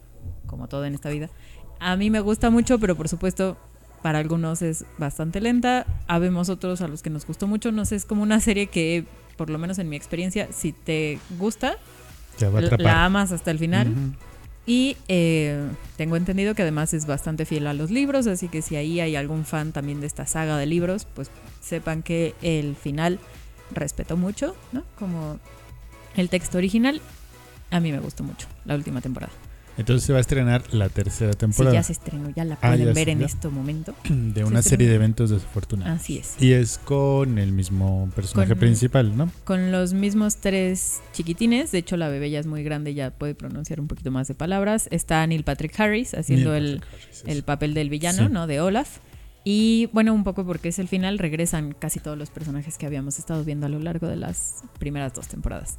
[0.47, 1.31] como todo en esta vida.
[1.79, 3.57] A mí me gusta mucho, pero por supuesto
[4.05, 5.87] para algunos es bastante lenta.
[6.09, 7.73] Habemos otros a los que nos gustó mucho.
[7.73, 9.07] No sé, es como una serie que,
[9.39, 11.79] por lo menos en mi experiencia, si te gusta,
[12.39, 12.85] Te va a la, atrapar.
[12.85, 13.95] la amas hasta el final.
[14.67, 18.77] Y eh, tengo entendido que además es bastante fiel a los libros, así que si
[18.77, 21.31] ahí hay algún fan también de esta saga de libros, pues
[21.63, 23.19] sepan que el final
[23.73, 24.85] respetó mucho, ¿no?
[24.99, 25.39] Como
[26.15, 27.01] el texto original.
[27.71, 29.33] A mí me gustó mucho la última temporada.
[29.77, 32.87] Entonces se va a estrenar la tercera temporada ya se estrenó, ya la Ah, pueden
[32.87, 33.95] ya ver en este momento.
[34.09, 34.91] de una se serie estrenó.
[34.91, 36.01] de eventos desafortunados.
[36.01, 36.35] Así es.
[36.41, 39.31] Y es con el mismo personaje Con- principal, ¿no?
[39.45, 43.35] Con los mismos tres chiquitines, de hecho la bebé ya es muy grande, ya puede
[43.35, 44.87] pronunciar un poquito más de palabras.
[44.93, 48.33] Está Neil Patrick Harris haciendo el, Harris, el papel del villano, Sí.
[48.33, 48.47] ¿no?
[48.47, 48.99] De Olaf.
[49.47, 53.19] Y bueno, un poco porque es el final, regresan casi todos los personajes que habíamos
[53.19, 55.77] estado viendo a lo largo de las primeras dos temporadas.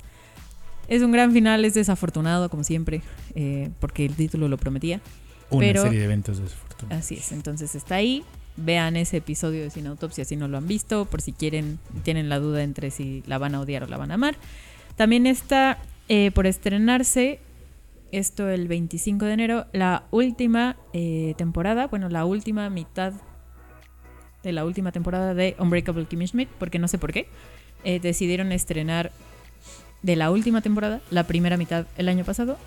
[0.88, 3.02] Es un gran final, es desafortunado como siempre,
[3.36, 5.02] eh, porque el título lo prometía.
[5.50, 7.04] Una pero- serie de eventos desafortunados.
[7.04, 8.24] Así es, entonces está ahí.
[8.58, 12.30] Vean ese episodio de Sin Autopsia si no lo han visto, por si quieren, tienen
[12.30, 14.36] la duda entre si la van a odiar o la van a amar.
[14.96, 17.40] También está eh, por estrenarse,
[18.12, 23.12] esto el 25 de enero, la última eh, temporada, bueno, la última mitad
[24.44, 27.28] de la última temporada de Unbreakable Kimmy Schmidt, porque no sé por qué,
[27.84, 29.12] eh, decidieron estrenar
[30.06, 32.58] de la última temporada, la primera mitad el año pasado,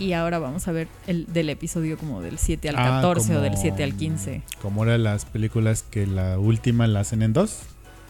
[0.00, 3.40] y ahora vamos a ver el del episodio como del 7 al Ah, 14 o
[3.40, 4.42] del como- 7 al 15.
[4.60, 7.60] Como eran las películas que la última la hacen en dos.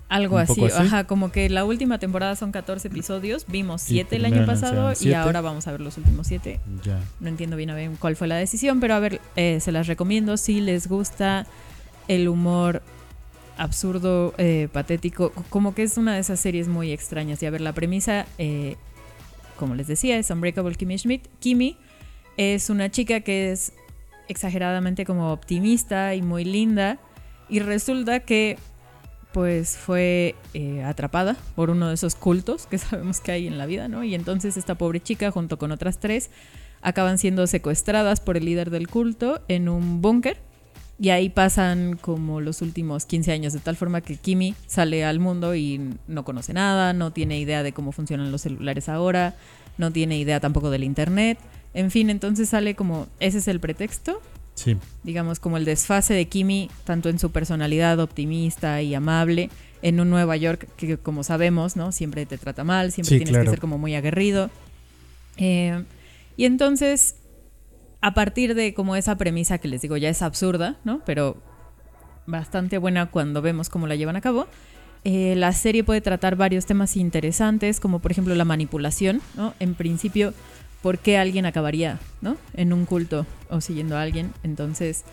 [0.09, 4.24] Algo así, ajá, como que la última temporada son 14 episodios, vimos Y 7 el
[4.24, 6.59] año pasado y ahora vamos a ver los últimos 7.
[6.83, 6.98] Ya.
[7.20, 9.87] No entiendo bien a ver cuál fue la decisión, pero a ver, eh, se las
[9.87, 11.46] recomiendo si les gusta
[12.09, 12.81] el humor
[13.59, 17.42] absurdo, eh, patético, como que es una de esas series muy extrañas.
[17.42, 18.77] Y a ver, la premisa, eh,
[19.59, 21.27] como les decía, es Unbreakable Kimmy Schmidt.
[21.40, 21.77] Kimmy
[22.37, 23.73] es una chica que es
[24.29, 26.99] exageradamente como optimista y muy linda
[27.49, 28.59] y resulta que
[29.33, 33.66] pues fue eh, atrapada por uno de esos cultos que sabemos que hay en la
[33.66, 34.05] vida, ¿no?
[34.05, 36.31] Y entonces esta pobre chica junto con otras tres
[36.81, 40.38] acaban siendo secuestradas por el líder del culto en un búnker
[41.00, 45.20] y ahí pasan como los últimos 15 años, de tal forma que Kimi sale al
[45.20, 49.37] mundo y no conoce nada, no tiene idea de cómo funcionan los celulares ahora,
[49.76, 51.38] no tiene idea tampoco del internet.
[51.74, 54.20] En fin, entonces sale como, ese es el pretexto,
[54.54, 54.76] Sí.
[55.04, 59.50] digamos como el desfase de Kimi, tanto en su personalidad optimista y amable,
[59.82, 61.92] en un Nueva York que como sabemos, ¿no?
[61.92, 63.44] Siempre te trata mal, siempre Sí, tienes claro.
[63.44, 64.50] que ser como muy aguerrido.
[65.37, 65.84] Eh,
[66.37, 67.14] y entonces,
[68.00, 71.00] a partir de como esa premisa que les digo ya es absurda, ¿no?
[71.04, 71.37] Pero
[72.26, 74.46] bastante buena cuando vemos cómo la llevan a cabo.
[75.04, 79.54] eh, la serie puede tratar varios temas interesantes, como por ejemplo la manipulación, ¿no?
[79.61, 80.34] En principio,
[80.82, 82.37] ¿por qué alguien acabaría, ¿no?
[82.54, 84.32] En un culto o siguiendo a alguien.
[84.42, 85.04] Entonces,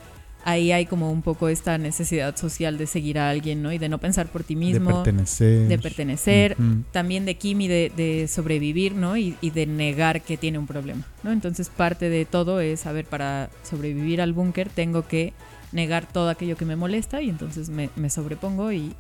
[0.46, 3.74] ahí hay como un poco esta necesidad social de seguir a alguien, ¿no?
[3.74, 5.68] Y de no pensar por ti mismo de pertenecer.
[5.68, 6.58] de pertenecer,
[6.92, 9.18] también de Kimi de, de sobrevivir, ¿no?
[9.18, 11.32] Y, y de negar que tiene un problema, ¿no?
[11.32, 15.34] Entonces parte de todo es, a ver, para sobrevivir al búnker tengo que
[15.72, 18.94] negar todo aquello que me molesta y entonces me, me sobrepongo y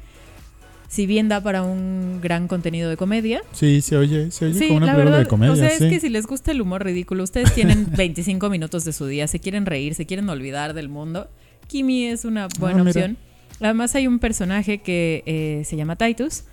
[0.88, 4.68] si bien da para un gran contenido de comedia, Sí, se oye, se oye sí,
[4.68, 5.84] como una la película verdad, de comedia, o sea, sí.
[5.86, 9.28] es que si les gusta el humor ridículo, ustedes tienen 25 minutos de su día,
[9.28, 11.28] se quieren reír, se quieren olvidar del mundo,
[11.68, 13.18] Kimi es una buena Ah, opción.
[13.62, 16.44] Además hay un personaje que eh, se llama Titus,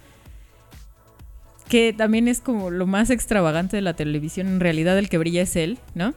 [1.69, 4.47] que también es como lo más extravagante de la televisión.
[4.47, 6.15] En realidad el que brilla es él, ¿no?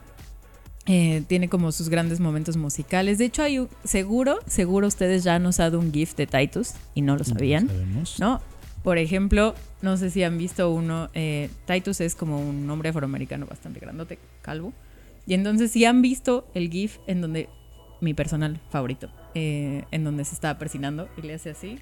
[0.88, 3.18] Eh, tiene como sus grandes momentos musicales.
[3.18, 7.00] De hecho, hay un- seguro, seguro ustedes ya han usado un GIF de Titus y
[7.02, 7.66] no lo sabían.
[7.66, 8.20] Sabemos.
[8.20, 8.40] ¿no?
[8.84, 13.46] Por ejemplo, no sé si han visto uno, eh, Titus es como un hombre afroamericano
[13.46, 14.72] bastante grandote, calvo.
[15.26, 17.48] Y entonces si han visto el GIF en donde,
[18.00, 21.78] mi personal favorito, eh, en donde se está persinando y le hace así.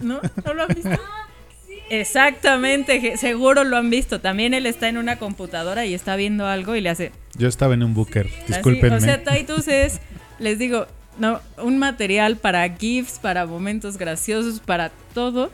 [0.00, 0.20] ¿No?
[0.44, 0.90] ¿No lo han visto?
[1.90, 4.20] Exactamente, je- seguro lo han visto.
[4.20, 7.74] También él está en una computadora y está viendo algo y le hace Yo estaba
[7.74, 8.96] en un booker, Así, discúlpenme.
[8.96, 10.00] o sea, Titus es,
[10.38, 10.86] les digo,
[11.18, 15.50] no, un material para GIFs, para momentos graciosos, para todo.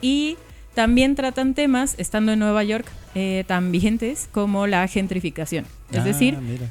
[0.00, 0.36] Y
[0.74, 5.66] también tratan temas, estando en Nueva York, eh, tan vigentes como la gentrificación.
[5.90, 6.66] Es Ah, decir, mira.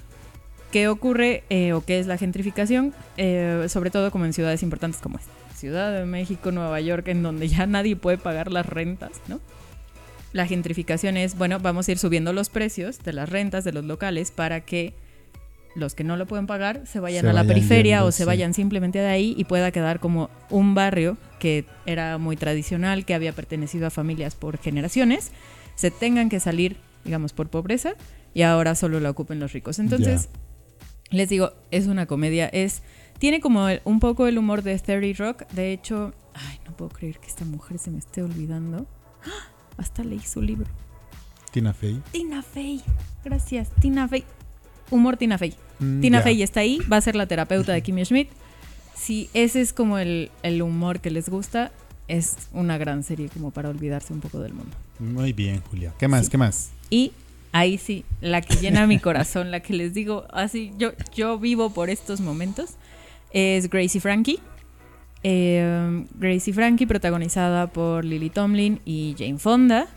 [0.71, 5.01] Qué ocurre eh, o qué es la gentrificación, eh, sobre todo como en ciudades importantes
[5.01, 5.31] como esta.
[5.55, 9.39] Ciudad de México, Nueva York, en donde ya nadie puede pagar las rentas, ¿no?
[10.33, 13.83] La gentrificación es, bueno, vamos a ir subiendo los precios de las rentas de los
[13.83, 14.93] locales para que
[15.75, 18.11] los que no lo pueden pagar se vayan Se a la vayan periferia yendo, o
[18.11, 18.23] se sí.
[18.25, 23.13] vayan simplemente de ahí y pueda quedar como un barrio que era muy tradicional, que
[23.13, 25.31] había pertenecido a familias por generaciones,
[25.75, 27.93] se tengan que salir, digamos, por pobreza
[28.33, 29.79] y ahora solo la ocupen los ricos.
[29.79, 30.29] Entonces,
[31.11, 32.81] les digo, es una comedia, es
[33.19, 36.89] tiene como el- un poco el humor de 30 Rock, de hecho, ay, no puedo
[36.89, 38.87] creer que esta mujer se me esté olvidando.
[39.23, 39.47] ¡Ah!
[39.77, 40.67] Hasta leí su libro.
[41.51, 42.01] Tina Fey.
[42.11, 42.81] Tina Fey.
[43.23, 44.23] Gracias, Tina Fey.
[44.89, 45.53] Humor Tina Fey.
[45.79, 46.21] Mm, Tina.
[46.21, 48.29] Fey está ahí, va a ser la terapeuta de Kimmy Schmidt.
[48.95, 51.71] Si ese es como el, el humor que les gusta,
[52.07, 54.75] es una gran serie como para olvidarse un poco del mundo.
[54.99, 55.93] Muy bien, Julia.
[55.97, 56.25] ¿Qué más?
[56.25, 56.31] Sí.
[56.31, 56.71] ¿Qué más?
[56.89, 57.13] Y
[57.51, 61.71] ahí sí, la que llena mi corazón, la que les digo, así, yo, yo vivo
[61.71, 62.71] por estos momentos,
[63.31, 64.39] es Gracie Frankie.
[65.23, 69.87] Eh, Gracie Frankie, protagonizada por Lily Tomlin y Jane Fonda.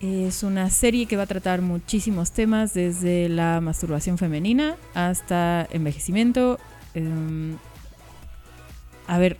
[0.00, 6.58] Es una serie que va a tratar muchísimos temas, desde la masturbación femenina hasta envejecimiento.
[6.94, 7.56] em,
[9.06, 9.36] a ver,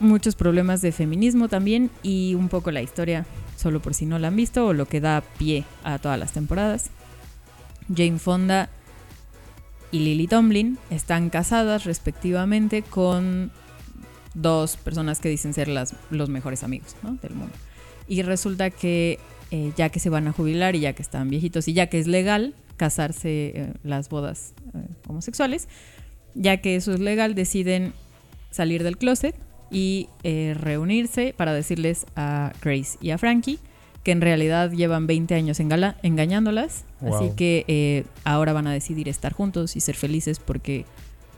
[0.00, 3.26] muchos problemas de feminismo también y un poco la historia,
[3.64, 6.32] solo por si no la han visto, o lo que da pie a todas las
[6.32, 6.90] temporadas.
[7.88, 8.68] Jane Fonda
[9.90, 13.52] y Lily Tomlin están casadas respectivamente con
[14.34, 17.54] dos personas que dicen ser las, los mejores amigos del mundo.
[18.06, 19.18] Y resulta que
[19.50, 21.98] eh, ya que se van a jubilar y ya que están viejitos y ya que
[21.98, 25.68] es legal casarse eh, las bodas eh, homosexuales,
[26.34, 27.94] ya que eso es legal, deciden
[28.50, 29.34] salir del closet
[29.74, 33.58] y eh, reunirse para decirles a Grace y a Frankie
[34.04, 39.08] que en realidad llevan 20 años engala- engañándolas, así que eh, ahora van a decidir
[39.08, 40.84] estar juntos y ser felices porque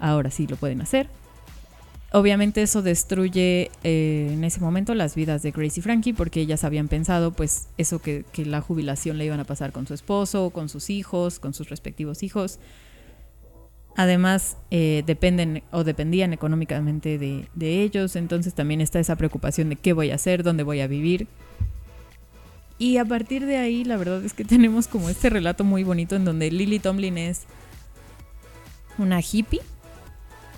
[0.00, 1.08] ahora sí lo pueden hacer.
[2.12, 6.62] Obviamente eso destruye eh, en ese momento las vidas de Grace y Frankie porque ellas
[6.64, 10.50] habían pensado pues eso que, que la jubilación le iban a pasar con su esposo,
[10.50, 12.58] con sus hijos, con sus respectivos hijos.
[13.96, 19.94] Además, eh, dependen o dependían económicamente de, ellos, entonces también está esa preocupación de qué
[19.94, 21.26] voy a hacer, dónde voy a vivir.
[22.78, 26.14] Y a partir de ahí, la verdad es que tenemos como este relato muy bonito
[26.14, 27.44] en donde Lily Tomlin es
[28.98, 29.62] una hippie,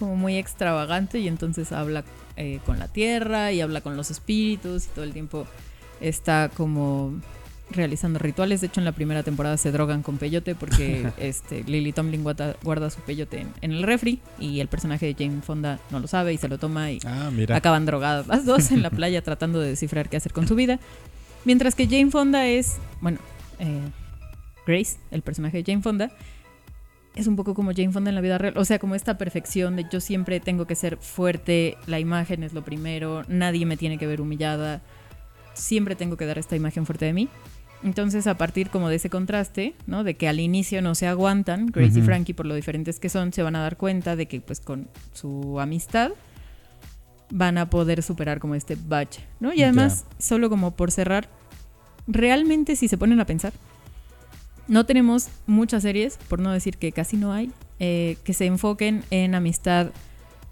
[0.00, 2.04] como muy extravagante, y entonces habla
[2.36, 5.46] eh, con la tierra y habla con los espíritus y todo el tiempo
[6.00, 7.20] está como
[7.70, 8.60] realizando rituales.
[8.60, 12.56] De hecho, en la primera temporada se drogan con peyote porque este, Lily Tomlin guarda,
[12.62, 16.06] guarda su peyote en, en el refri y el personaje de Jane Fonda no lo
[16.06, 19.60] sabe y se lo toma y Ah, acaban drogadas las dos en la playa tratando
[19.60, 20.78] de descifrar qué hacer con su vida.
[21.44, 23.18] Mientras que Jane Fonda es, bueno,
[23.58, 23.80] eh,
[24.66, 26.10] Grace, el personaje de Jane Fonda,
[27.14, 28.54] es un poco como Jane Fonda en la vida real.
[28.56, 32.52] O sea, como esta perfección de yo siempre tengo que ser fuerte, la imagen es
[32.52, 34.82] lo primero, nadie me tiene que ver humillada,
[35.54, 37.28] siempre tengo que dar esta imagen fuerte de mí.
[37.82, 40.02] Entonces, a partir como de ese contraste, ¿no?
[40.02, 42.02] De que al inicio no se aguantan, Grace y.
[42.02, 44.88] Frankie, por lo diferentes que son, se van a dar cuenta de que pues con
[45.12, 46.10] su amistad
[47.30, 49.52] van a poder superar como este bache, ¿no?
[49.52, 51.28] Y además, solo como por cerrar,
[52.06, 53.52] realmente si se ponen a pensar,
[54.66, 59.04] no tenemos muchas series, por no decir que casi no hay, eh, que se enfoquen
[59.10, 59.90] en amistad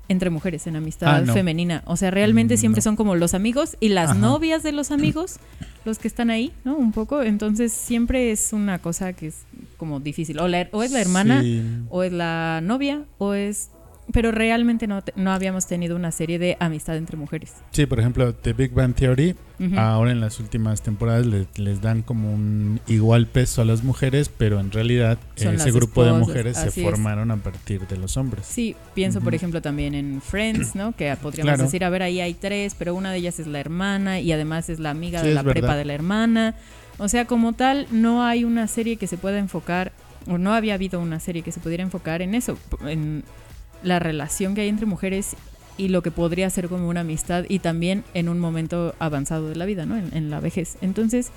[0.08, 1.32] entre mujeres, en amistad Ah, no.
[1.32, 1.82] femenina.
[1.86, 2.82] O sea, realmente Mm, siempre no.
[2.82, 4.18] son como los amigos y las Ajá.
[4.18, 5.38] novias de los amigos
[5.84, 6.76] los que están ahí, ¿no?
[6.76, 7.22] Un poco.
[7.22, 9.44] Entonces siempre es una cosa que es
[9.76, 10.38] como difícil.
[10.40, 11.62] O, la- o es la hermana, Sí.
[11.90, 13.70] o es la novia, o es...
[14.12, 17.52] Pero realmente no, no habíamos tenido una serie de amistad entre mujeres.
[17.72, 19.34] Sí, por ejemplo, The Big Bang Theory,
[19.76, 24.28] ahora en las últimas temporadas le- les dan como un igual peso a las mujeres,
[24.28, 26.74] pero en realidad Son ese grupo de mujeres se es.
[26.74, 28.46] formaron a partir de los hombres.
[28.46, 30.92] Sí, pienso por ejemplo también en Friends, ¿no?
[30.94, 31.64] Que podríamos Claro.
[31.64, 34.68] decir, a ver, ahí hay tres, pero una de ellas es la hermana y además
[34.70, 35.76] es la amiga Sí, de la prepa verdad.
[35.78, 36.54] de la hermana.
[36.98, 39.90] O sea, como tal, no hay una serie que se pueda enfocar,
[40.28, 43.22] o no había habido una serie que se pudiera enfocar en eso, en
[43.82, 45.36] la relación que hay entre mujeres
[45.78, 49.56] y lo que podría ser como una amistad y también en un momento avanzado de
[49.56, 49.96] la vida, ¿no?
[49.96, 50.78] En, en la vejez.
[50.80, 51.30] Entonces,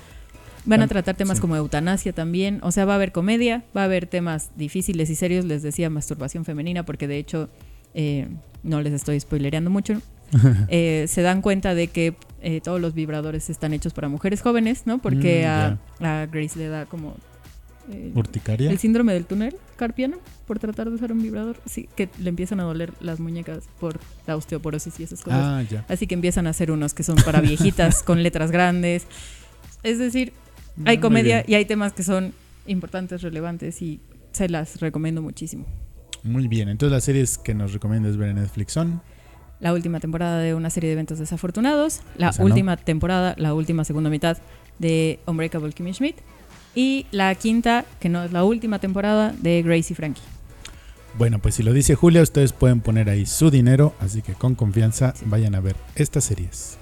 [0.64, 1.40] van a tratar temas sí.
[1.40, 5.14] como eutanasia también, o sea, va a haber comedia, va a haber temas difíciles y
[5.14, 7.48] serios, les decía masturbación femenina, porque de hecho,
[7.94, 8.28] eh,
[8.62, 10.00] no les estoy spoilereando mucho,
[10.68, 14.86] eh, se dan cuenta de que eh, todos los vibradores están hechos para mujeres jóvenes,
[14.86, 14.98] ¿no?
[15.00, 17.16] Porque Mm, a, a Grace le da como...
[18.14, 18.70] Urticaria.
[18.70, 20.18] el síndrome del túnel carpiano
[20.50, 21.60] por tratar de usar un vibrador.
[21.64, 25.38] Sí, que le empiezan a doler las muñecas por la osteoporosis y esas cosas.
[25.40, 25.84] Ah, ya.
[25.88, 29.06] Así que empiezan a hacer unos que son para viejitas con letras grandes.
[29.84, 30.32] Es decir,
[30.84, 32.32] hay Ah, comedia y hay temas que son
[32.66, 34.00] importantes, relevantes y
[34.32, 35.66] se las recomiendo muchísimo.
[36.24, 39.00] Muy bien, entonces las series que nos recomiendas ver en Netflix son
[39.60, 42.46] La última temporada de una serie de eventos desafortunados, la Esa no.
[42.46, 44.36] última temporada, la última segunda mitad
[44.80, 46.16] de Unbreakable Kimmy Schmidt
[46.74, 50.22] y la quinta, que no es la última temporada, de Gracie Frankie.
[51.18, 54.54] Bueno, pues si lo dice Julia, ustedes pueden poner ahí su dinero, así que con
[54.54, 56.78] confianza vayan a ver estas series.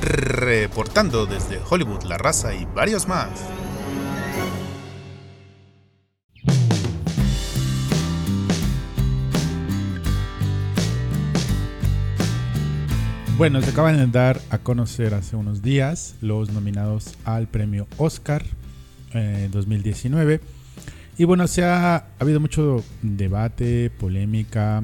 [0.00, 3.30] Reportando desde Hollywood, La Raza y varios más.
[13.36, 18.44] Bueno, se acaban de dar a conocer hace unos días los nominados al premio Oscar
[19.12, 20.40] eh, 2019.
[21.18, 24.82] Y bueno, se ha, ha habido mucho debate, polémica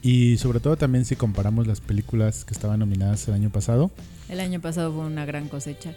[0.00, 3.90] y sobre todo también si comparamos las películas que estaban nominadas el año pasado.
[4.28, 5.92] El año pasado fue una gran cosecha.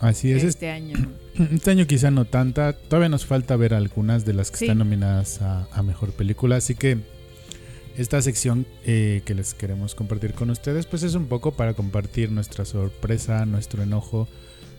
[0.00, 0.96] Así es, este año.
[1.52, 4.64] Este año quizá no tanta, todavía nos falta ver algunas de las que Sí.
[4.64, 6.98] están nominadas a, a Mejor Película, así que
[7.98, 12.30] esta sección eh, que les queremos compartir con ustedes pues es un poco para compartir
[12.30, 14.28] nuestra sorpresa, nuestro enojo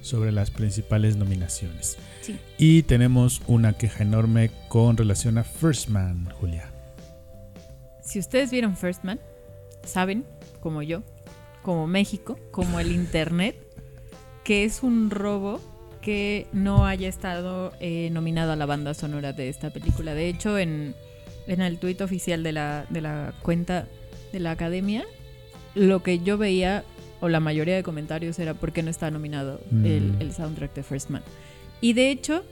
[0.02, 1.98] sobre las principales nominaciones.
[2.22, 2.40] Sí.
[2.58, 6.72] Y tenemos una queja enorme con relación a First Man, Julia.
[8.02, 9.20] Si ustedes vieron First Man,
[9.84, 10.26] saben,
[10.62, 11.04] como yo,
[11.62, 13.58] como México, como el Internet,
[14.46, 15.60] que es un robo
[16.02, 20.14] que no haya estado eh, nominado a la banda sonora de esta película.
[20.14, 20.96] De hecho, en,
[21.50, 23.88] en el tuit oficial de la, de la cuenta
[24.32, 25.04] de la academia,
[25.76, 26.84] lo que yo veía,
[27.20, 30.22] o la mayoría de comentarios, era por qué no está nominado el, Mm.
[30.22, 31.24] el soundtrack de First Man.
[31.82, 32.44] Y de hecho,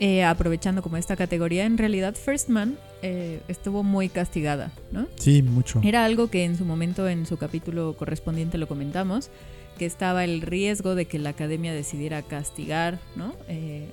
[0.00, 5.06] eh, aprovechando como esta categoría, en realidad First Man eh, estuvo muy castigada, ¿no?
[5.16, 5.80] Sí, mucho.
[5.84, 9.30] Era algo que en su momento, en su capítulo correspondiente, lo comentamos,
[9.78, 13.34] que estaba el riesgo de que la academia decidiera castigar, ¿no?
[13.48, 13.86] Eh,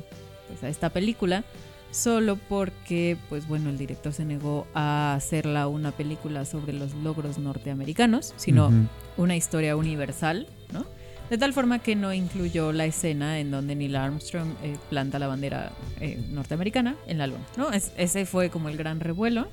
[0.47, 1.43] pues a esta película
[1.93, 7.37] solo porque, pues bueno, el director se negó a hacerla una película sobre los logros
[7.37, 8.69] norteamericanos, sino
[9.17, 10.85] una historia universal, ¿no?
[11.29, 15.27] De tal forma que no incluyó la escena en donde Neil Armstrong eh, planta la
[15.27, 15.71] bandera
[16.01, 17.71] eh, norteamericana en la luna, ¿no?
[17.71, 19.47] Es- ese fue como el gran revuelo.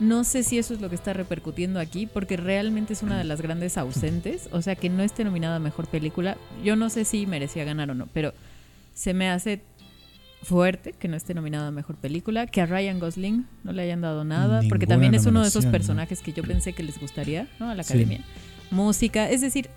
[0.00, 3.24] No sé si eso es lo que está repercutiendo aquí, porque realmente es una de
[3.24, 4.48] las grandes ausentes.
[4.50, 6.38] O sea, que no esté nominada a mejor película.
[6.64, 8.32] Yo no sé si merecía ganar o no, pero
[8.94, 9.60] se me hace
[10.42, 12.46] fuerte que no esté nominada a mejor película.
[12.46, 15.66] Que a Ryan Gosling no le hayan dado nada, porque también es uno de esos
[15.66, 17.68] personajes que yo pensé que les gustaría, ¿no?
[17.70, 17.92] A la Sí.
[17.92, 18.24] academia.
[18.70, 19.68] Música, es decir,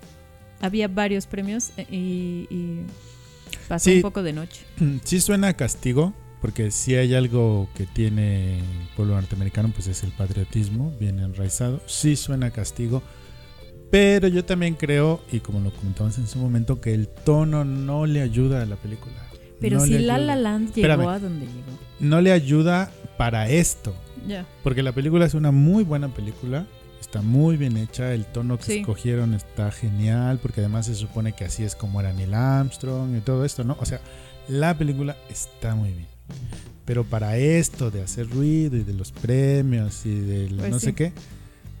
[0.60, 2.80] había varios premios eh, y, y
[3.68, 3.96] pasó Sí.
[3.96, 4.62] un poco de noche.
[5.04, 8.64] Sí suena a castigo, porque si hay algo que tiene el
[8.96, 11.82] pueblo norteamericano, pues es el patriotismo, bien enraizado.
[11.86, 13.02] Sí suena a castigo,
[13.90, 18.06] pero yo también creo, y como lo comentamos en su momento, que el tono no
[18.06, 19.14] le ayuda a la película.
[19.60, 20.18] Pero No si le La.
[20.18, 21.08] La Land llegó Espérame.
[21.08, 21.78] a donde llegó.
[22.00, 23.94] No le ayuda para esto,
[24.62, 26.66] porque la película es una muy buena película.
[27.00, 28.78] Está muy bien hecha, el tono que Sí.
[28.80, 33.20] escogieron está genial, porque además se supone que así es como era Neil Armstrong y
[33.20, 33.76] todo esto, ¿no?
[33.80, 34.00] O sea,
[34.48, 36.06] la película está muy bien.
[36.84, 40.86] Pero para esto de hacer ruido y de los premios y de Pues no sí.
[40.86, 41.12] sé qué,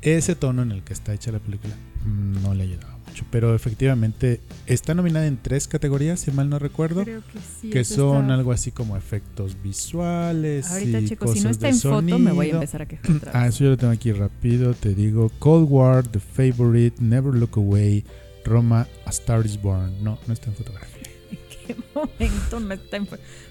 [0.02, 1.74] ese tono en el que está hecha la película
[2.06, 3.24] no le ayudaba mucho.
[3.30, 7.70] Pero efectivamente está nominada en tres categorías, si mal no recuerdo, Creo que sí.
[7.70, 11.66] que son está- algo así como efectos visuales Ahorita, y chicos, si no cosas está
[11.68, 13.92] de en foto, me voy a empezar a quejar otra Ah, eso yo lo tengo
[13.92, 14.74] aquí rápido.
[14.74, 18.04] Te digo: Cold War, The Favorite, Never Look Away,
[18.44, 20.02] Roma, A Star is Born.
[20.02, 21.02] No, no está en fotografía.
[21.30, 23.08] ¿En qué momento no está en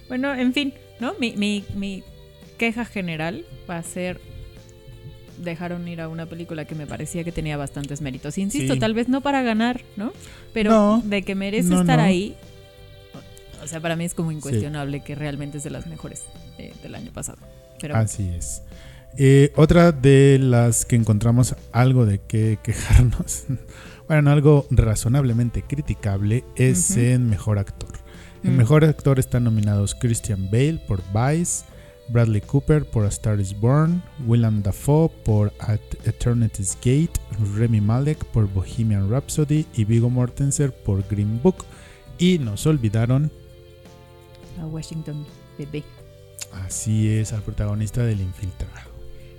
[0.08, 1.14] Bueno, en fin, ¿no?
[1.20, 2.04] Mi, mi, mi
[2.58, 4.20] queja general va a ser
[5.40, 8.38] dejaron ir a una película que me parecía que tenía bastantes méritos.
[8.38, 8.80] Insisto, Sí.
[8.80, 10.12] tal vez no para ganar, ¿no?
[10.54, 12.06] Pero No, de que merece no, estar no.
[12.06, 12.36] ahí.
[13.64, 16.24] O sea, para mí es como incuestionable que realmente es de las mejores
[16.58, 17.40] eh, del año pasado.
[17.80, 18.62] Pero Así es.
[19.18, 23.44] Eh, otra de las que encontramos algo de que quejarnos,
[24.08, 27.00] bueno, algo razonablemente criticable, es Ujú.
[27.00, 27.90] en Mejor Actor.
[28.44, 28.58] En Mm.
[28.58, 31.64] Mejor Actor están nominados Christian Bale por Vice,
[32.10, 37.14] Bradley Cooper por A Star is Born, Willem Dafoe por At Eternity's Gate,
[37.56, 41.64] Remy Malek por Bohemian Rhapsody y Viggo Mortensen por Green Book.
[42.18, 43.32] Y nos olvidaron,
[44.62, 45.26] a Washington,
[45.58, 45.84] bebé.
[46.66, 48.92] así es, al protagonista del infiltrado.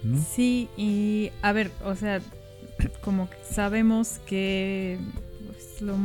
[0.02, 0.22] ¿no?
[0.34, 2.20] Sí, y a ver, o sea,
[3.02, 4.98] como sabemos que
[5.46, 5.96] pues, lo-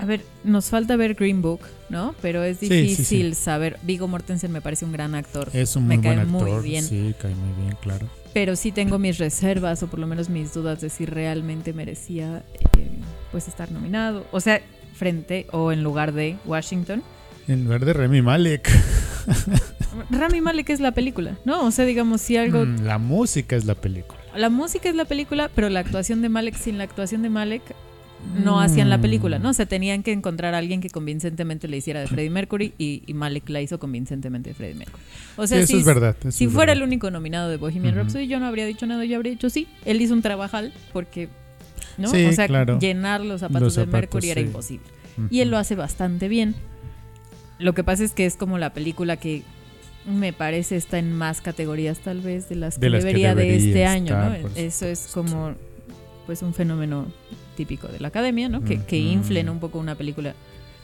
[0.00, 2.14] a ver, nos falta ver Green Book, ¿no?
[2.22, 3.42] Pero es Sí, sí, difícil sí.
[3.42, 3.78] saber.
[3.82, 6.62] Vigo Mortensen me parece un gran actor, Es un Me muy buen cae muy actor.
[6.62, 6.84] bien.
[6.84, 8.06] Sí, cae muy bien, claro.
[8.32, 12.42] pero sí tengo mis reservas o por lo menos mis dudas de si realmente merecía
[12.78, 12.88] eh,
[13.32, 14.60] pues estar nominado, o sea,
[14.94, 17.02] frente o en lugar de Washington.
[17.48, 18.70] En lugar de Remy Malek.
[20.10, 21.64] Rami Malek es la película, ¿no?
[21.64, 24.20] O sea, digamos si algo Mm, La música es la película.
[24.36, 27.62] La música es la película, pero la actuación de Malek sin la actuación de Malek
[28.42, 29.50] no hacían la película, ¿no?
[29.50, 33.02] O sea, tenían que encontrar a alguien que convincentemente le hiciera de Freddie Mercury y,
[33.06, 35.02] y Malek la hizo convincentemente de Freddie Mercury.
[35.36, 36.16] O sea, sí, eso si, es verdad.
[36.20, 37.94] eso si es fuera el único nominado de Bohemian.
[37.94, 39.66] Rhapsody, yo no habría dicho nada, yo habría dicho sí.
[39.84, 41.28] Él hizo un trabajal porque,
[41.98, 42.08] ¿no?
[42.08, 42.78] Sí, o sea, claro.
[42.78, 44.86] llenar los zapatos Los de Mercury era imposible.
[45.30, 46.54] Y él lo hace bastante bien.
[47.58, 49.42] Lo que pasa es que es como la película que
[50.06, 53.34] me parece está en más categorías tal vez de las que De las que debería
[53.34, 54.34] de este año, ¿no?
[54.56, 55.54] Eso es como
[56.24, 57.06] pues un fenómeno
[57.60, 58.64] típico de la academia, ¿no?
[58.64, 60.34] Que, inflen un poco una película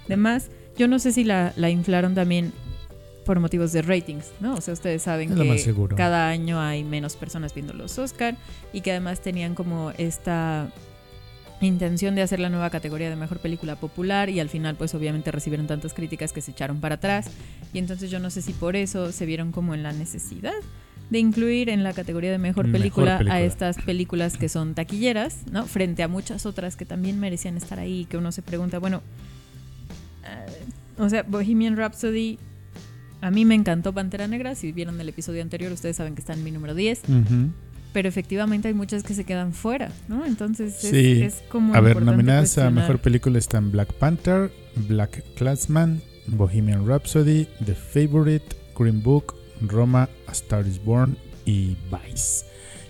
[0.08, 0.50] de más.
[0.76, 2.52] Yo no sé si la, la inflaron también
[3.24, 4.56] por motivos de ratings, ¿no?
[4.56, 8.36] O sea, ustedes saben Es que cada año hay menos personas viendo los Oscar
[8.74, 10.70] y que además tenían como esta
[11.62, 15.32] intención de hacer la nueva categoría de mejor película popular y al final pues obviamente
[15.32, 17.30] recibieron tantas críticas que se echaron para atrás
[17.72, 20.52] y entonces yo no sé si por eso se vieron como en la necesidad
[21.10, 25.38] de incluir en la categoría de mejor Mejor película, a estas películas que son taquilleras,
[25.52, 25.66] ¿no?
[25.66, 29.02] Frente a muchas otras que también merecían estar ahí, que uno se pregunta, bueno,
[30.24, 30.64] eh,
[30.98, 32.38] o sea, Bohemian Rhapsody,
[33.20, 36.32] a mí me encantó Pantera Negra, si vieron el episodio anterior ustedes saben que está
[36.32, 37.50] en mi número 10, Ujú.
[37.92, 40.24] pero efectivamente hay muchas que se quedan fuera, ¿no?
[40.26, 41.22] Entonces es, Sí.
[41.22, 41.74] es como...
[41.74, 44.50] A ver, nominadas a mejor película están Black Panther,
[44.88, 52.44] Black Clansman, Bohemian Rhapsody, The Favorite, Green Book, Roma, A Star is Born y Vice.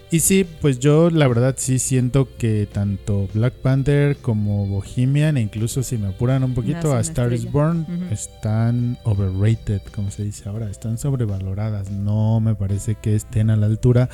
[0.08, 5.40] Y sí, pues yo la verdad sí siento que tanto Black Panther como Bohemian, e
[5.40, 7.50] incluso si me apuran un poquito, A Star is.
[7.50, 11.90] Born, están overrated, como se dice ahora, están sobrevaloradas.
[11.90, 14.08] No me parece que estén a la altura,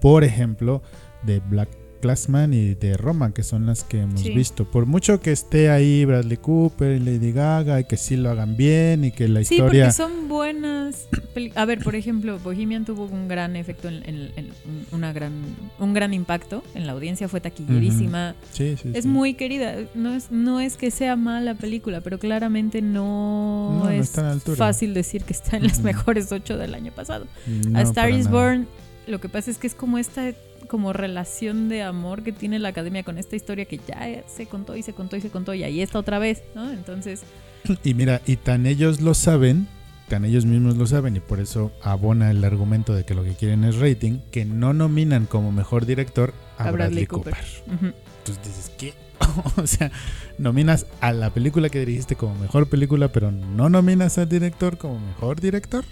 [0.00, 0.80] por ejemplo,
[1.24, 4.30] de Black Classman y de Roma, que son las que hemos Sí.
[4.34, 4.64] visto.
[4.70, 8.56] Por mucho que esté ahí Bradley Cooper y Lady Gaga y que sí lo hagan
[8.56, 9.84] bien y que la Sí, historia...
[9.86, 11.06] porque son buenas.
[11.54, 15.32] A ver, por ejemplo, Bohemian tuvo un gran efecto, en, en- en- un- una gran,
[15.78, 18.34] un gran impacto en la audiencia, fue taquillerísima.
[18.52, 19.08] Sí, sí, Es sí.
[19.08, 19.76] muy querida.
[19.94, 24.12] No es, no es que sea mala película, pero claramente no, No, es
[24.56, 27.26] fácil decir que está en las mejores ocho del año pasado.
[27.74, 28.28] A Star is.
[28.28, 28.66] Born,
[29.06, 30.32] lo que pasa es que es como esta
[30.72, 34.74] como relación de amor que tiene la academia con esta historia que ya se contó
[34.74, 36.72] y se contó y se contó y ahí está otra vez, ¿no?
[36.72, 37.24] Entonces,
[37.84, 39.68] Y mira, y tan ellos lo saben,
[40.08, 43.34] tan ellos mismos lo saben, y por eso abona el argumento de que lo que
[43.34, 47.36] quieren es rating, que no nominan como mejor director a, A Bradley, Bradley Cooper.
[47.68, 48.94] Entonces dices, ¿qué?
[49.56, 49.92] o sea,
[50.38, 54.98] nominas a la película que dirigiste como mejor película, pero no nominas al director como
[54.98, 55.84] mejor director.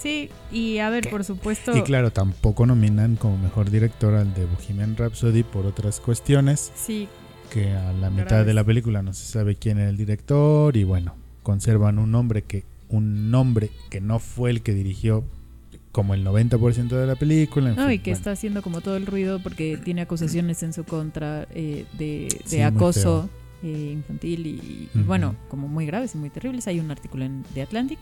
[0.00, 1.76] Sí, y a ver, por supuesto.
[1.76, 7.08] Y claro, tampoco nominan como mejor director al de Bohemian Rhapsody por otras cuestiones, Sí,
[7.52, 8.46] que a la mitad Graves.
[8.46, 12.42] de la película no se sabe quién era el director y bueno, conservan un nombre
[12.42, 15.24] que un nombre que no fue el que dirigió
[15.92, 17.70] como el 90% de la película.
[17.70, 18.18] en no, fin, y que bueno.
[18.18, 22.40] está haciendo como todo el ruido porque tiene acusaciones en su contra eh, de, de
[22.46, 23.28] Sí, muy acoso
[23.62, 26.66] eh, infantil y, bueno, como muy graves y muy terribles.
[26.68, 27.98] Hay un artículo en The Atlantic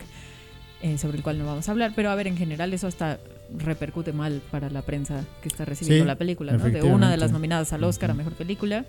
[0.81, 3.19] eh, sobre el cual no vamos a hablar, pero a ver, en general eso hasta
[3.57, 6.65] repercute mal para la prensa que está recibiendo Sí, la película, ¿no?
[6.65, 8.13] De una de las nominadas al Oscar a.
[8.13, 8.85] Mejor Película.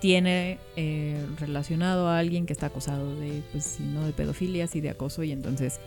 [0.00, 4.80] Tiene eh, relacionado a alguien que está acusado de, pues, si no de pedofilia, sí
[4.82, 5.80] de acoso, y entonces,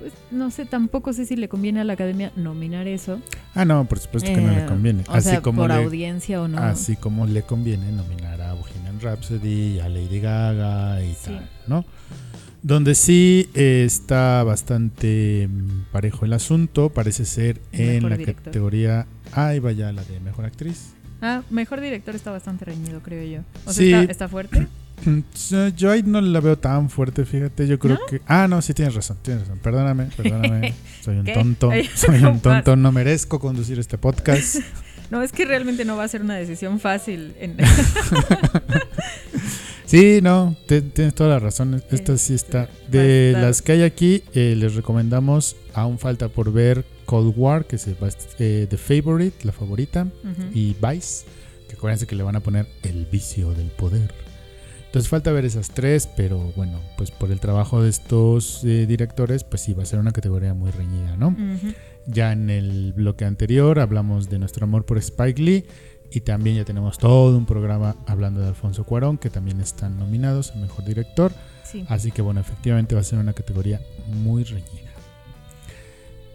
[0.00, 3.20] pues, no sé, tampoco sé si le conviene a la academia nominar eso.
[3.54, 5.04] Ah, no, por supuesto que no le Eh, conviene.
[5.08, 6.58] O así sea, como por le, audiencia o no.
[6.58, 11.16] Así como le conviene nominar a Bohemian Rhapsody, a Lady Gaga y Sí.
[11.26, 11.84] tal, ¿no?
[12.62, 18.44] Donde sí eh, está bastante mm, parejo el asunto, parece ser en Mejor la director.
[18.44, 19.06] categoría.
[19.32, 20.92] Ay, vaya, la de mejor actriz.
[21.20, 23.40] Ah, mejor director está bastante reñido, creo yo.
[23.66, 23.92] O sea, Sí.
[23.92, 24.68] está, está fuerte.
[25.76, 27.66] Yo ahí no la veo tan fuerte, fíjate.
[27.66, 28.06] Yo creo ¿No?
[28.08, 28.20] que.
[28.28, 29.58] Ah, no, sí tienes razón, tienes razón.
[29.58, 30.74] Perdóname, perdóname.
[31.02, 31.32] Soy un ¿Qué?
[31.34, 31.70] tonto.
[31.96, 32.76] Soy ¿cómo un tonto.
[32.76, 34.56] No merezco conducir este podcast.
[35.10, 37.34] No, es que realmente no va a ser una decisión fácil.
[37.40, 37.56] en-
[39.84, 41.82] Sí, no, te- tienes toda la razón.
[41.90, 42.62] Esta sí está.
[42.62, 45.56] Va De las que hay aquí, eh, les recomendamos.
[45.74, 47.86] Aún falta por ver Cold War, que es
[48.38, 50.06] eh, The Favorite, la favorita,
[50.54, 51.24] y Vice,
[51.68, 54.12] que acuérdense que le van a poner El vicio del poder.
[54.86, 59.42] Entonces falta ver esas tres, pero bueno, pues por el trabajo de estos eh, directores,
[59.42, 61.34] pues sí, va a ser una categoría muy reñida, ¿no?
[62.06, 65.64] Ya en el bloque anterior hablamos de nuestro amor por Spike Lee
[66.12, 70.50] y también ya tenemos todo un programa hablando de Alfonso Cuarón, que también están nominados
[70.52, 71.32] a Mejor Director.
[71.64, 71.84] Sí.
[71.88, 74.90] Así que bueno, efectivamente va a ser una categoría muy reñida.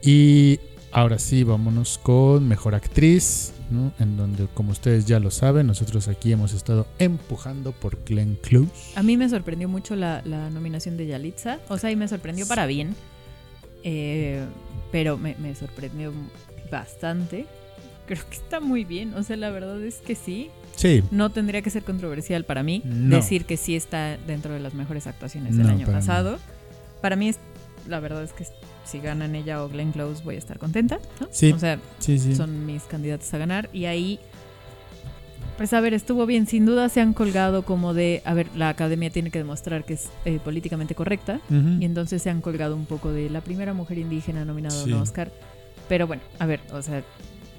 [0.02, 0.60] Y
[0.92, 3.92] ahora sí, vámonos con Mejor Actriz, ¿no?
[4.00, 8.72] en donde como ustedes ya lo saben, nosotros aquí hemos estado empujando por Glenn Close.
[8.96, 11.60] A mí me sorprendió mucho la, la nominación de Yalitza.
[11.70, 12.96] O sea, y me sorprendió para bien.
[13.84, 14.44] Eh,
[14.92, 16.12] pero me, me sorprendió
[16.72, 17.46] bastante.
[18.08, 19.14] Creo que está muy bien.
[19.14, 20.50] O sea, la verdad es que sí.
[20.76, 23.16] Sí, No tendría que ser controversial para mí No.
[23.16, 26.40] decir que sí está dentro de las mejores actuaciones del No, año para pasado.
[27.02, 27.38] Para mí, es,
[27.88, 28.46] la verdad es que
[28.86, 31.00] si ganan ella o Glenn Close voy a estar contenta.
[31.20, 31.28] ¿no?
[31.32, 31.52] Sí.
[31.52, 32.36] O sea, sí, sí.
[32.36, 33.70] son mis candidatos a ganar.
[33.74, 34.20] Y ahí,
[35.58, 36.46] pues a ver, estuvo bien.
[36.48, 39.96] Sin duda se han colgado como de, a ver, la academia tiene que demostrar que
[39.96, 41.42] es eh, políticamente correcta.
[41.50, 44.94] Y entonces se han colgado un poco de la primera mujer indígena nominada a un
[44.94, 45.32] Oscar.
[45.90, 47.02] Pero bueno, a ver, o sea,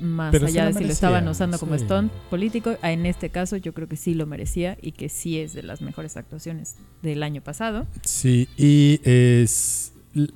[0.00, 3.74] más Pero allá de si lo estaban usando como stunt político, en este caso yo
[3.74, 7.42] creo que sí lo merecía y que sí es de las mejores actuaciones del año
[7.42, 7.86] pasado.
[8.04, 9.92] Sí, y es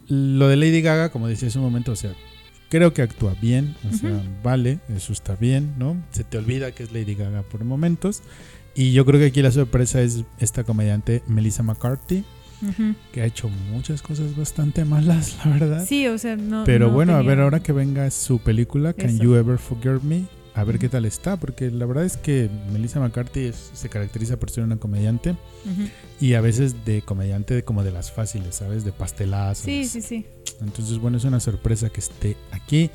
[0.08, 2.14] lo de Lady Gaga, como decía hace un momento, o sea,
[2.68, 6.02] creo que actúa bien, o sea, vale, eso está bien, ¿no?
[6.10, 8.22] Se te olvida que es Lady Gaga por momentos.
[8.74, 12.24] Y yo creo que aquí la sorpresa es esta comediante Melissa McCarthy,
[13.12, 15.86] Que ha hecho muchas cosas bastante malas, la verdad.
[15.86, 16.64] Sí, o sea, no.
[16.64, 19.22] Pero no bueno, a ver, ahora que venga su película, Can Eso.
[19.22, 23.00] You Ever Forgive Me, a ver qué tal está, porque la verdad es que Melissa
[23.00, 25.34] McCarthy es- se caracteriza por ser una comediante
[26.20, 28.84] y a veces de comediante de como de las fáciles, ¿sabes?
[28.84, 29.64] De pastelazos.
[29.64, 30.26] Sí, sí, sí.
[30.60, 32.90] Entonces, bueno, es una sorpresa que esté aquí.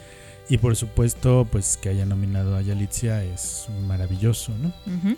[0.49, 4.69] Y por supuesto, pues que haya nominado a Yalitza es maravilloso, ¿no?
[4.95, 5.17] Ujú.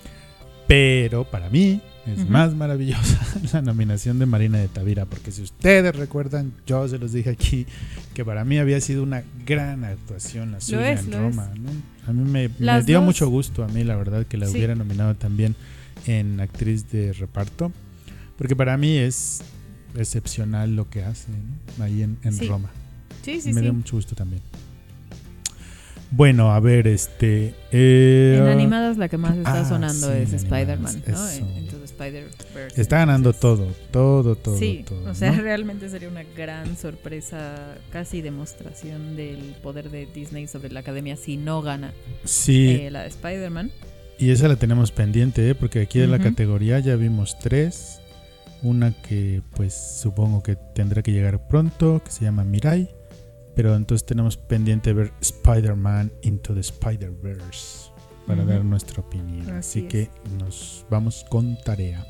[0.70, 3.20] Pero para mí es más maravillosa
[3.54, 7.66] la nominación de Marina de Tavira, porque si ustedes recuerdan, yo se los dije aquí,
[8.14, 11.52] que para mí había sido una gran actuación la suya es, en Roma.
[11.60, 11.70] ¿no?
[12.08, 12.50] A mí me,
[12.84, 14.54] dio dos- mucho gusto, a mí la verdad, que la Sí.
[14.58, 15.56] hubiera nominado también
[16.06, 17.72] en actriz de reparto,
[18.38, 19.42] porque para mí es
[19.98, 21.30] excepcional lo que hace
[21.80, 21.84] ¿no?
[21.84, 22.48] ahí en, en Sí.
[22.48, 22.70] Roma.
[23.24, 24.42] Sí, sí, me dio mucho gusto también.
[26.12, 27.54] Bueno, a ver, este.
[27.72, 31.34] eh, En animadas la que más está ah, sonando sí, es Spider-Man, ¿no?
[31.60, 32.82] Into the Spider-Verse.
[32.82, 34.58] Está ganando todo, todo, todo.
[34.58, 35.42] Sí, todo, o sea, ¿no?
[35.44, 41.38] realmente sería una gran sorpresa, casi demostración del poder de Disney sobre la academia si
[41.38, 41.94] no gana
[42.24, 43.72] Sí, eh, la de Spider-Man.
[44.18, 45.54] y esa la tenemos pendiente, ¿eh?
[45.54, 48.02] porque aquí de la categoría ya vimos tres.
[48.62, 52.90] Una que, pues, supongo que tendrá que llegar pronto, que se llama Mirai.
[53.60, 57.90] Pero entonces tenemos pendiente ver Spider-Man Into the Spider-Verse
[58.26, 59.42] para dar nuestra opinión.
[59.50, 60.10] Así, Así que es.
[60.40, 62.06] nos vamos con tarea.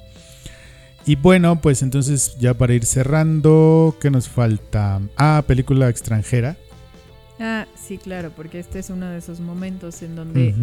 [1.07, 5.01] Y bueno, pues entonces ya para ir cerrando, ¿qué nos falta?
[5.17, 6.55] Ah, película extranjera.
[7.39, 10.53] Ah, sí, claro, porque este es uno de esos momentos en donde.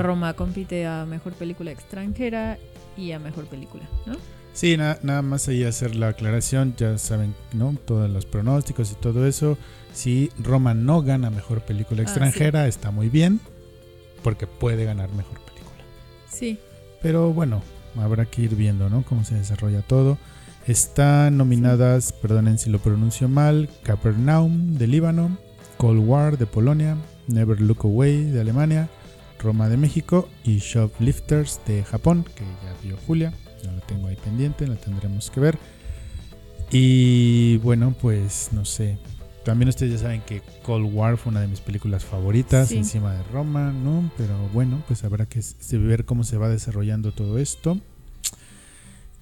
[0.00, 2.58] Roma compite a mejor película extranjera
[2.96, 4.14] y a mejor película, ¿no?
[4.52, 7.76] Sí, na- nada más ahí hacer la aclaración, ya saben, ¿no?
[7.84, 9.56] Todos los pronósticos y todo eso.
[9.98, 13.40] Si Roma no gana mejor película Ah, extranjera, está muy bien,
[14.22, 15.82] porque puede ganar mejor película.
[16.30, 16.56] Sí,
[17.02, 17.62] Pero bueno,
[17.96, 19.02] habrá que ir viendo, ¿no?
[19.02, 20.16] Cómo se desarrolla todo.
[20.68, 25.36] Están nominadas, perdonen si lo pronuncio mal, Capernaum de Líbano,
[25.78, 26.96] Cold War de Polonia,
[27.26, 28.88] Never Look Away de Alemania,
[29.42, 33.32] Roma de México y Shoplifters de Japón, que ya vio Julia,
[33.64, 35.58] ya lo tengo ahí pendiente, la tendremos que ver.
[36.70, 38.96] Y bueno, pues no sé.
[39.48, 42.76] También ustedes ya saben que Cold War fue una de mis películas favoritas Sí.
[42.76, 44.10] encima de Roma, ¿no?
[44.18, 45.40] Pero bueno, pues habrá que
[45.72, 47.80] ver cómo se va desarrollando todo esto.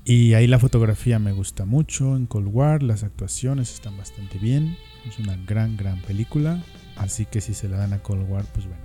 [0.04, 4.76] Y ahí la fotografía me gusta mucho en Cold War, las actuaciones están bastante bien.
[5.08, 6.60] Es una gran, gran película.
[6.96, 8.82] Así que si se la dan a Cold War, pues bueno,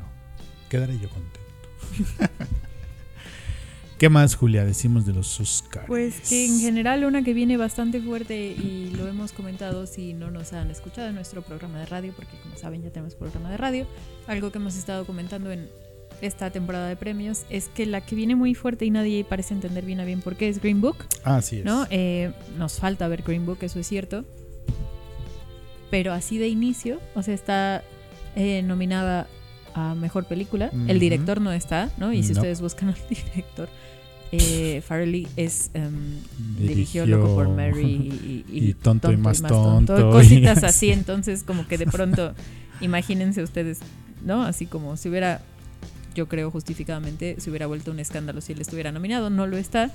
[0.70, 1.40] quedaré yo contento.
[4.02, 4.66] ¿Qué más, Julia?
[4.66, 5.86] Decimos de los Oscars.
[5.86, 10.32] Pues que en general una que viene bastante fuerte y lo hemos comentado si no
[10.32, 13.58] nos han escuchado en nuestro programa de radio, porque como saben ya tenemos programa de
[13.58, 13.86] radio,
[14.26, 15.70] algo que hemos estado comentando en
[16.20, 19.86] esta temporada de premios es que la que viene muy fuerte y nadie parece entender
[19.86, 21.66] bien a bien por qué es Green Book, Así es.
[21.66, 21.86] ¿no?
[21.92, 24.26] Eh, nos falta ver Green Book, eso es cierto,
[25.92, 27.84] pero así de inicio, o sea, está
[28.36, 29.28] eh, nominada
[29.76, 32.12] a Mejor Película, el director no está, ¿no?
[32.12, 32.40] Y si No.
[32.40, 33.70] ustedes buscan al director...
[34.34, 35.92] Eh, Farley es em,
[36.58, 40.92] dirigió Loco por Mary y, y- y Tonto y Más Tonto, cositas y así así.
[40.92, 42.34] entonces como que de pronto
[42.80, 43.80] imagínense ustedes
[44.24, 45.42] no así como si hubiera
[46.16, 49.92] yo creo justificadamente se hubiera vuelto un escándalo si él estuviera nominado no lo está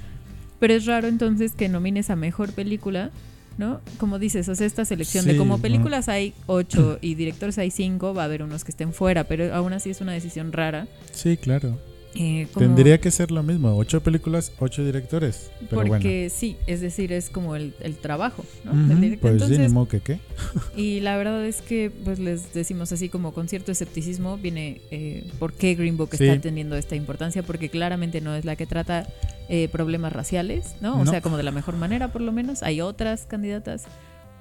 [0.60, 3.10] pero es raro entonces que nomines a mejor película
[3.58, 3.80] ¿no?
[3.96, 5.62] Como dices, o sea, esta selección de como no.
[5.62, 9.54] películas hay ocho y directores hay cinco, va a haber unos que estén fuera, pero
[9.54, 10.88] aún así es una decisión rara.
[11.12, 11.78] Sí, claro.
[12.18, 13.76] Eh, como- Tendría que ser lo mismo.
[13.76, 15.50] Ocho películas, ocho directores.
[15.70, 18.72] Pero porque sí, es decir, es como el, el trabajo, ¿no?
[18.96, 19.20] director.
[19.20, 20.18] Pues Entonces, que qué.
[20.76, 25.30] Y la verdad es que pues les decimos así como con cierto escepticismo viene eh,
[25.38, 26.24] por qué Green Book Sí.
[26.26, 29.06] está teniendo esta importancia, porque claramente no es la que trata
[29.48, 31.00] eh, problemas raciales, ¿no?
[31.00, 31.10] O No.
[31.10, 32.62] sea, como de la mejor manera por lo menos.
[32.62, 33.84] Hay otras candidatas,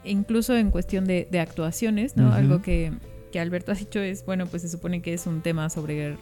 [0.04, 2.34] incluso en cuestión de, de actuaciones, ¿no?
[2.34, 2.92] Algo que,
[3.32, 6.18] que Alberto ha dicho es, bueno, pues se supone que es un tema sobre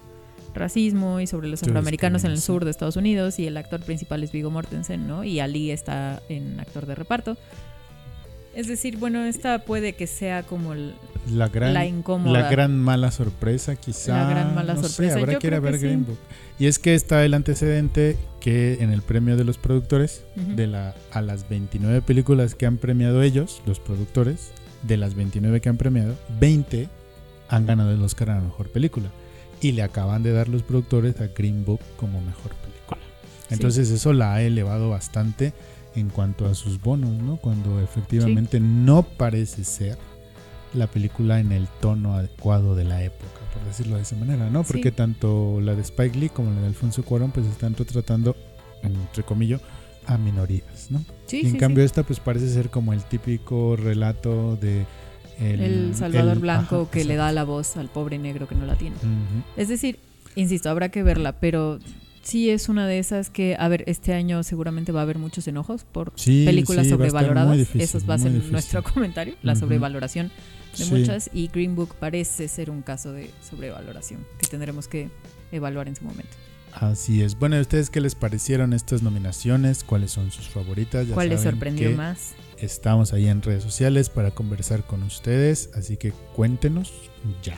[0.54, 4.24] racismo y sobre los afroamericanos en el sur de Estados Unidos y el actor principal
[4.24, 5.24] es Vigo Mortensen, ¿no?
[5.24, 7.38] Y Ali está en actor de reparto.
[8.56, 10.93] Es decir, bueno, esta puede que sea como el-
[11.32, 12.39] La gran, la incómoda.
[12.41, 14.16] la gran mala sorpresa, quizá.
[14.26, 15.18] La gran mala no sé, sorpresa.
[15.18, 15.86] habrá Yo que ir a ver sí.
[15.86, 16.20] Green Book.
[16.60, 20.93] Y es que está el antecedente que en el premio de los productores, de la,
[21.12, 24.51] a las 29 películas que han premiado ellos, los productores,
[24.84, 26.89] de las 29 que han premiado, 20
[27.49, 29.10] han ganado el Oscar a la mejor película.
[29.64, 32.99] Y le acaban de dar los productores a Green Book como mejor película.
[33.49, 35.53] Entonces eso la ha elevado bastante
[35.95, 37.38] en cuanto a sus bonos, ¿no?
[37.38, 39.97] Cuando efectivamente no parece ser
[40.74, 44.64] la película en el tono adecuado de la época, por decirlo de esa manera, ¿no?
[44.64, 44.95] Porque Sí.
[44.95, 48.36] tanto la de Spike Lee como la de Alfonso Cuarón pues están retratando,
[48.82, 49.61] entre comillas,
[50.07, 51.03] a minorías, ¿no?
[51.28, 54.86] Sí, y en sí, cambio esta pues parece ser como el típico relato de
[55.39, 58.55] el, el Salvador el- Blanco ajá, que le da la voz al pobre negro que
[58.55, 58.95] no la tiene.
[59.57, 59.99] Es decir,
[60.36, 61.79] insisto, habrá que verla, pero
[62.21, 65.47] sí es una de esas que, a ver, este año seguramente va a haber muchos
[65.47, 67.57] enojos por Sí, películas sí, sobrevaloradas.
[67.57, 68.51] difícil, Eso va a ser difícil.
[68.53, 70.27] nuestro comentario, la sobrevaloración
[70.77, 70.91] de Sí.
[70.93, 71.29] muchas.
[71.34, 75.09] Y Green Book parece ser un caso de sobrevaloración que tendremos que
[75.51, 76.31] evaluar en su momento.
[76.71, 77.38] Así es.
[77.38, 79.84] Bueno, ¿y ustedes qué les parecieron estas nominaciones?
[79.84, 81.07] ¿Cuáles son sus favoritas?
[81.07, 82.34] Ya ¿Cuál les sorprendió más?
[82.64, 86.93] Estamos ahí en redes sociales para conversar con ustedes, así que cuéntenos
[87.43, 87.57] ya.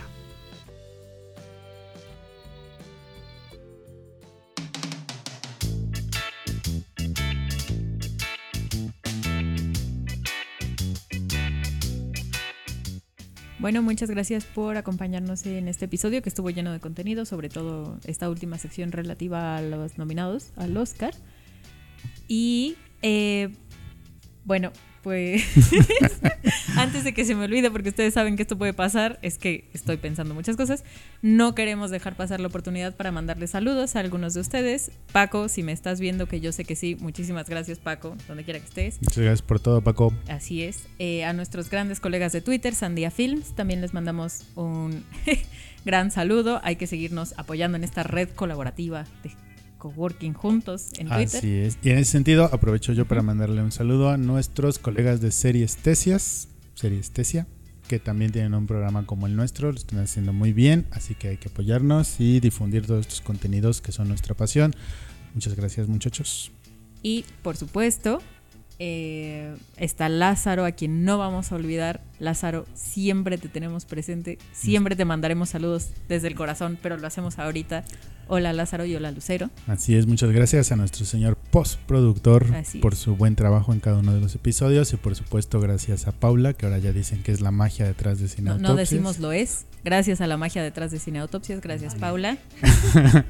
[13.60, 18.00] Bueno, muchas gracias por acompañarnos en este episodio que estuvo lleno de contenido, sobre todo
[18.06, 21.14] esta última sección relativa a los nominados al Oscar.
[22.28, 23.54] Y eh,
[24.46, 24.72] bueno,
[25.06, 25.44] pues
[26.78, 29.70] antes de que se me olvide, porque ustedes saben que esto puede pasar, es que
[29.72, 30.84] estoy pensando muchas cosas.
[31.22, 34.90] No queremos dejar pasar la oportunidad para mandarles saludos a algunos de ustedes.
[35.12, 38.60] Paco, si me estás viendo, que yo sé que sí, muchísimas gracias, Paco, donde quiera
[38.60, 39.00] que estés.
[39.04, 40.12] Muchas gracias por todo, Paco.
[40.28, 40.88] Así es.
[40.98, 45.04] Eh, a nuestros grandes colegas de Twitter, Sandia Films, también les mandamos un
[45.86, 46.62] gran saludo.
[46.64, 49.30] Hay que seguirnos apoyando en esta red colaborativa de
[49.78, 51.38] coworking juntos en Twitter.
[51.38, 51.78] Así es.
[51.84, 55.78] Y en ese sentido, aprovecho yo para mandarle un saludo a nuestros colegas de Series
[55.78, 57.48] Tesias, Series Tesia,
[57.88, 61.30] que también tienen un programa como el nuestro, lo están haciendo muy bien, así que
[61.30, 64.74] hay que apoyarnos y difundir todos estos contenidos que son nuestra pasión.
[65.34, 66.52] Muchas gracias, muchachos.
[67.04, 68.22] Y por supuesto,
[68.80, 72.02] eh, está Lázaro, a quien no vamos a olvidar.
[72.20, 77.40] Lázaro, siempre te tenemos presente, siempre te mandaremos saludos desde el corazón, pero lo hacemos
[77.40, 77.84] ahorita.
[78.28, 79.52] Hola Lázaro y hola Lucero.
[79.68, 82.48] Así es, muchas gracias a nuestro señor postproductor
[82.82, 86.12] por su buen trabajo en cada uno de los episodios y por supuesto gracias a
[86.12, 88.90] Paula, que ahora ya dicen que es la magia detrás de Cine No, no Autopsias.
[88.90, 89.66] decimos lo es.
[89.84, 91.62] Gracias a la magia detrás de Cineautopsias.
[91.62, 92.40] Gracias, Paula.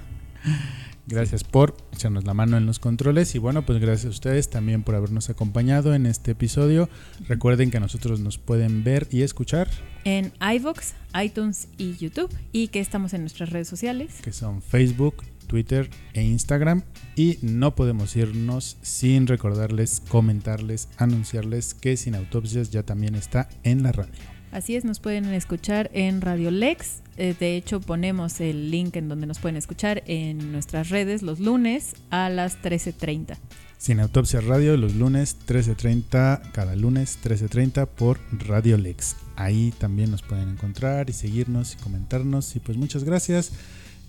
[1.08, 4.82] Gracias por echarnos la mano en los controles y bueno, pues gracias a ustedes también
[4.82, 6.90] por habernos acompañado en este episodio.
[7.28, 9.70] Recuerden que a nosotros nos pueden ver y escuchar,
[10.04, 10.94] En iVoox,
[11.24, 12.32] iTunes y YouTube.
[12.52, 14.14] Y que estamos en nuestras redes sociales.
[14.24, 16.84] que son Facebook, Twitter e Instagram.
[17.16, 23.84] Y no podemos irnos sin recordarles, comentarles, anunciarles que Sin Autopsias ya también está en
[23.84, 24.35] la radio.
[24.52, 27.02] Así es, nos pueden escuchar en Radio Lex.
[27.18, 31.40] Eh, de hecho, ponemos el link en donde nos pueden escuchar en nuestras redes los
[31.40, 33.38] lunes a las 13.30.
[33.78, 39.16] Sin Autopsia Radio los lunes 13.30, cada lunes 13.30 por Radio Lex.
[39.36, 42.56] Ahí también nos pueden encontrar y seguirnos y comentarnos.
[42.56, 43.52] Y pues muchas gracias.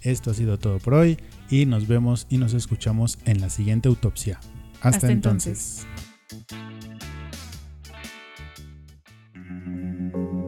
[0.02, 1.18] Esto ha sido todo por hoy
[1.50, 4.38] y nos vemos y nos escuchamos en la siguiente autopsia.
[4.80, 5.86] Hasta, Hasta entonces.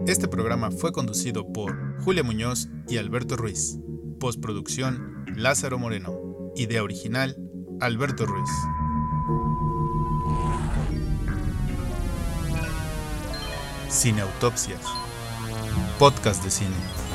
[0.09, 3.79] Este programa fue conducido por Julia Muñoz y Alberto Ruiz.
[4.19, 6.19] Postproducción Lázaro Moreno.
[6.57, 7.37] Idea original
[7.79, 8.49] Alberto Ruiz.
[13.91, 14.81] Cineautopsias.
[15.99, 17.08] Podcast de cine.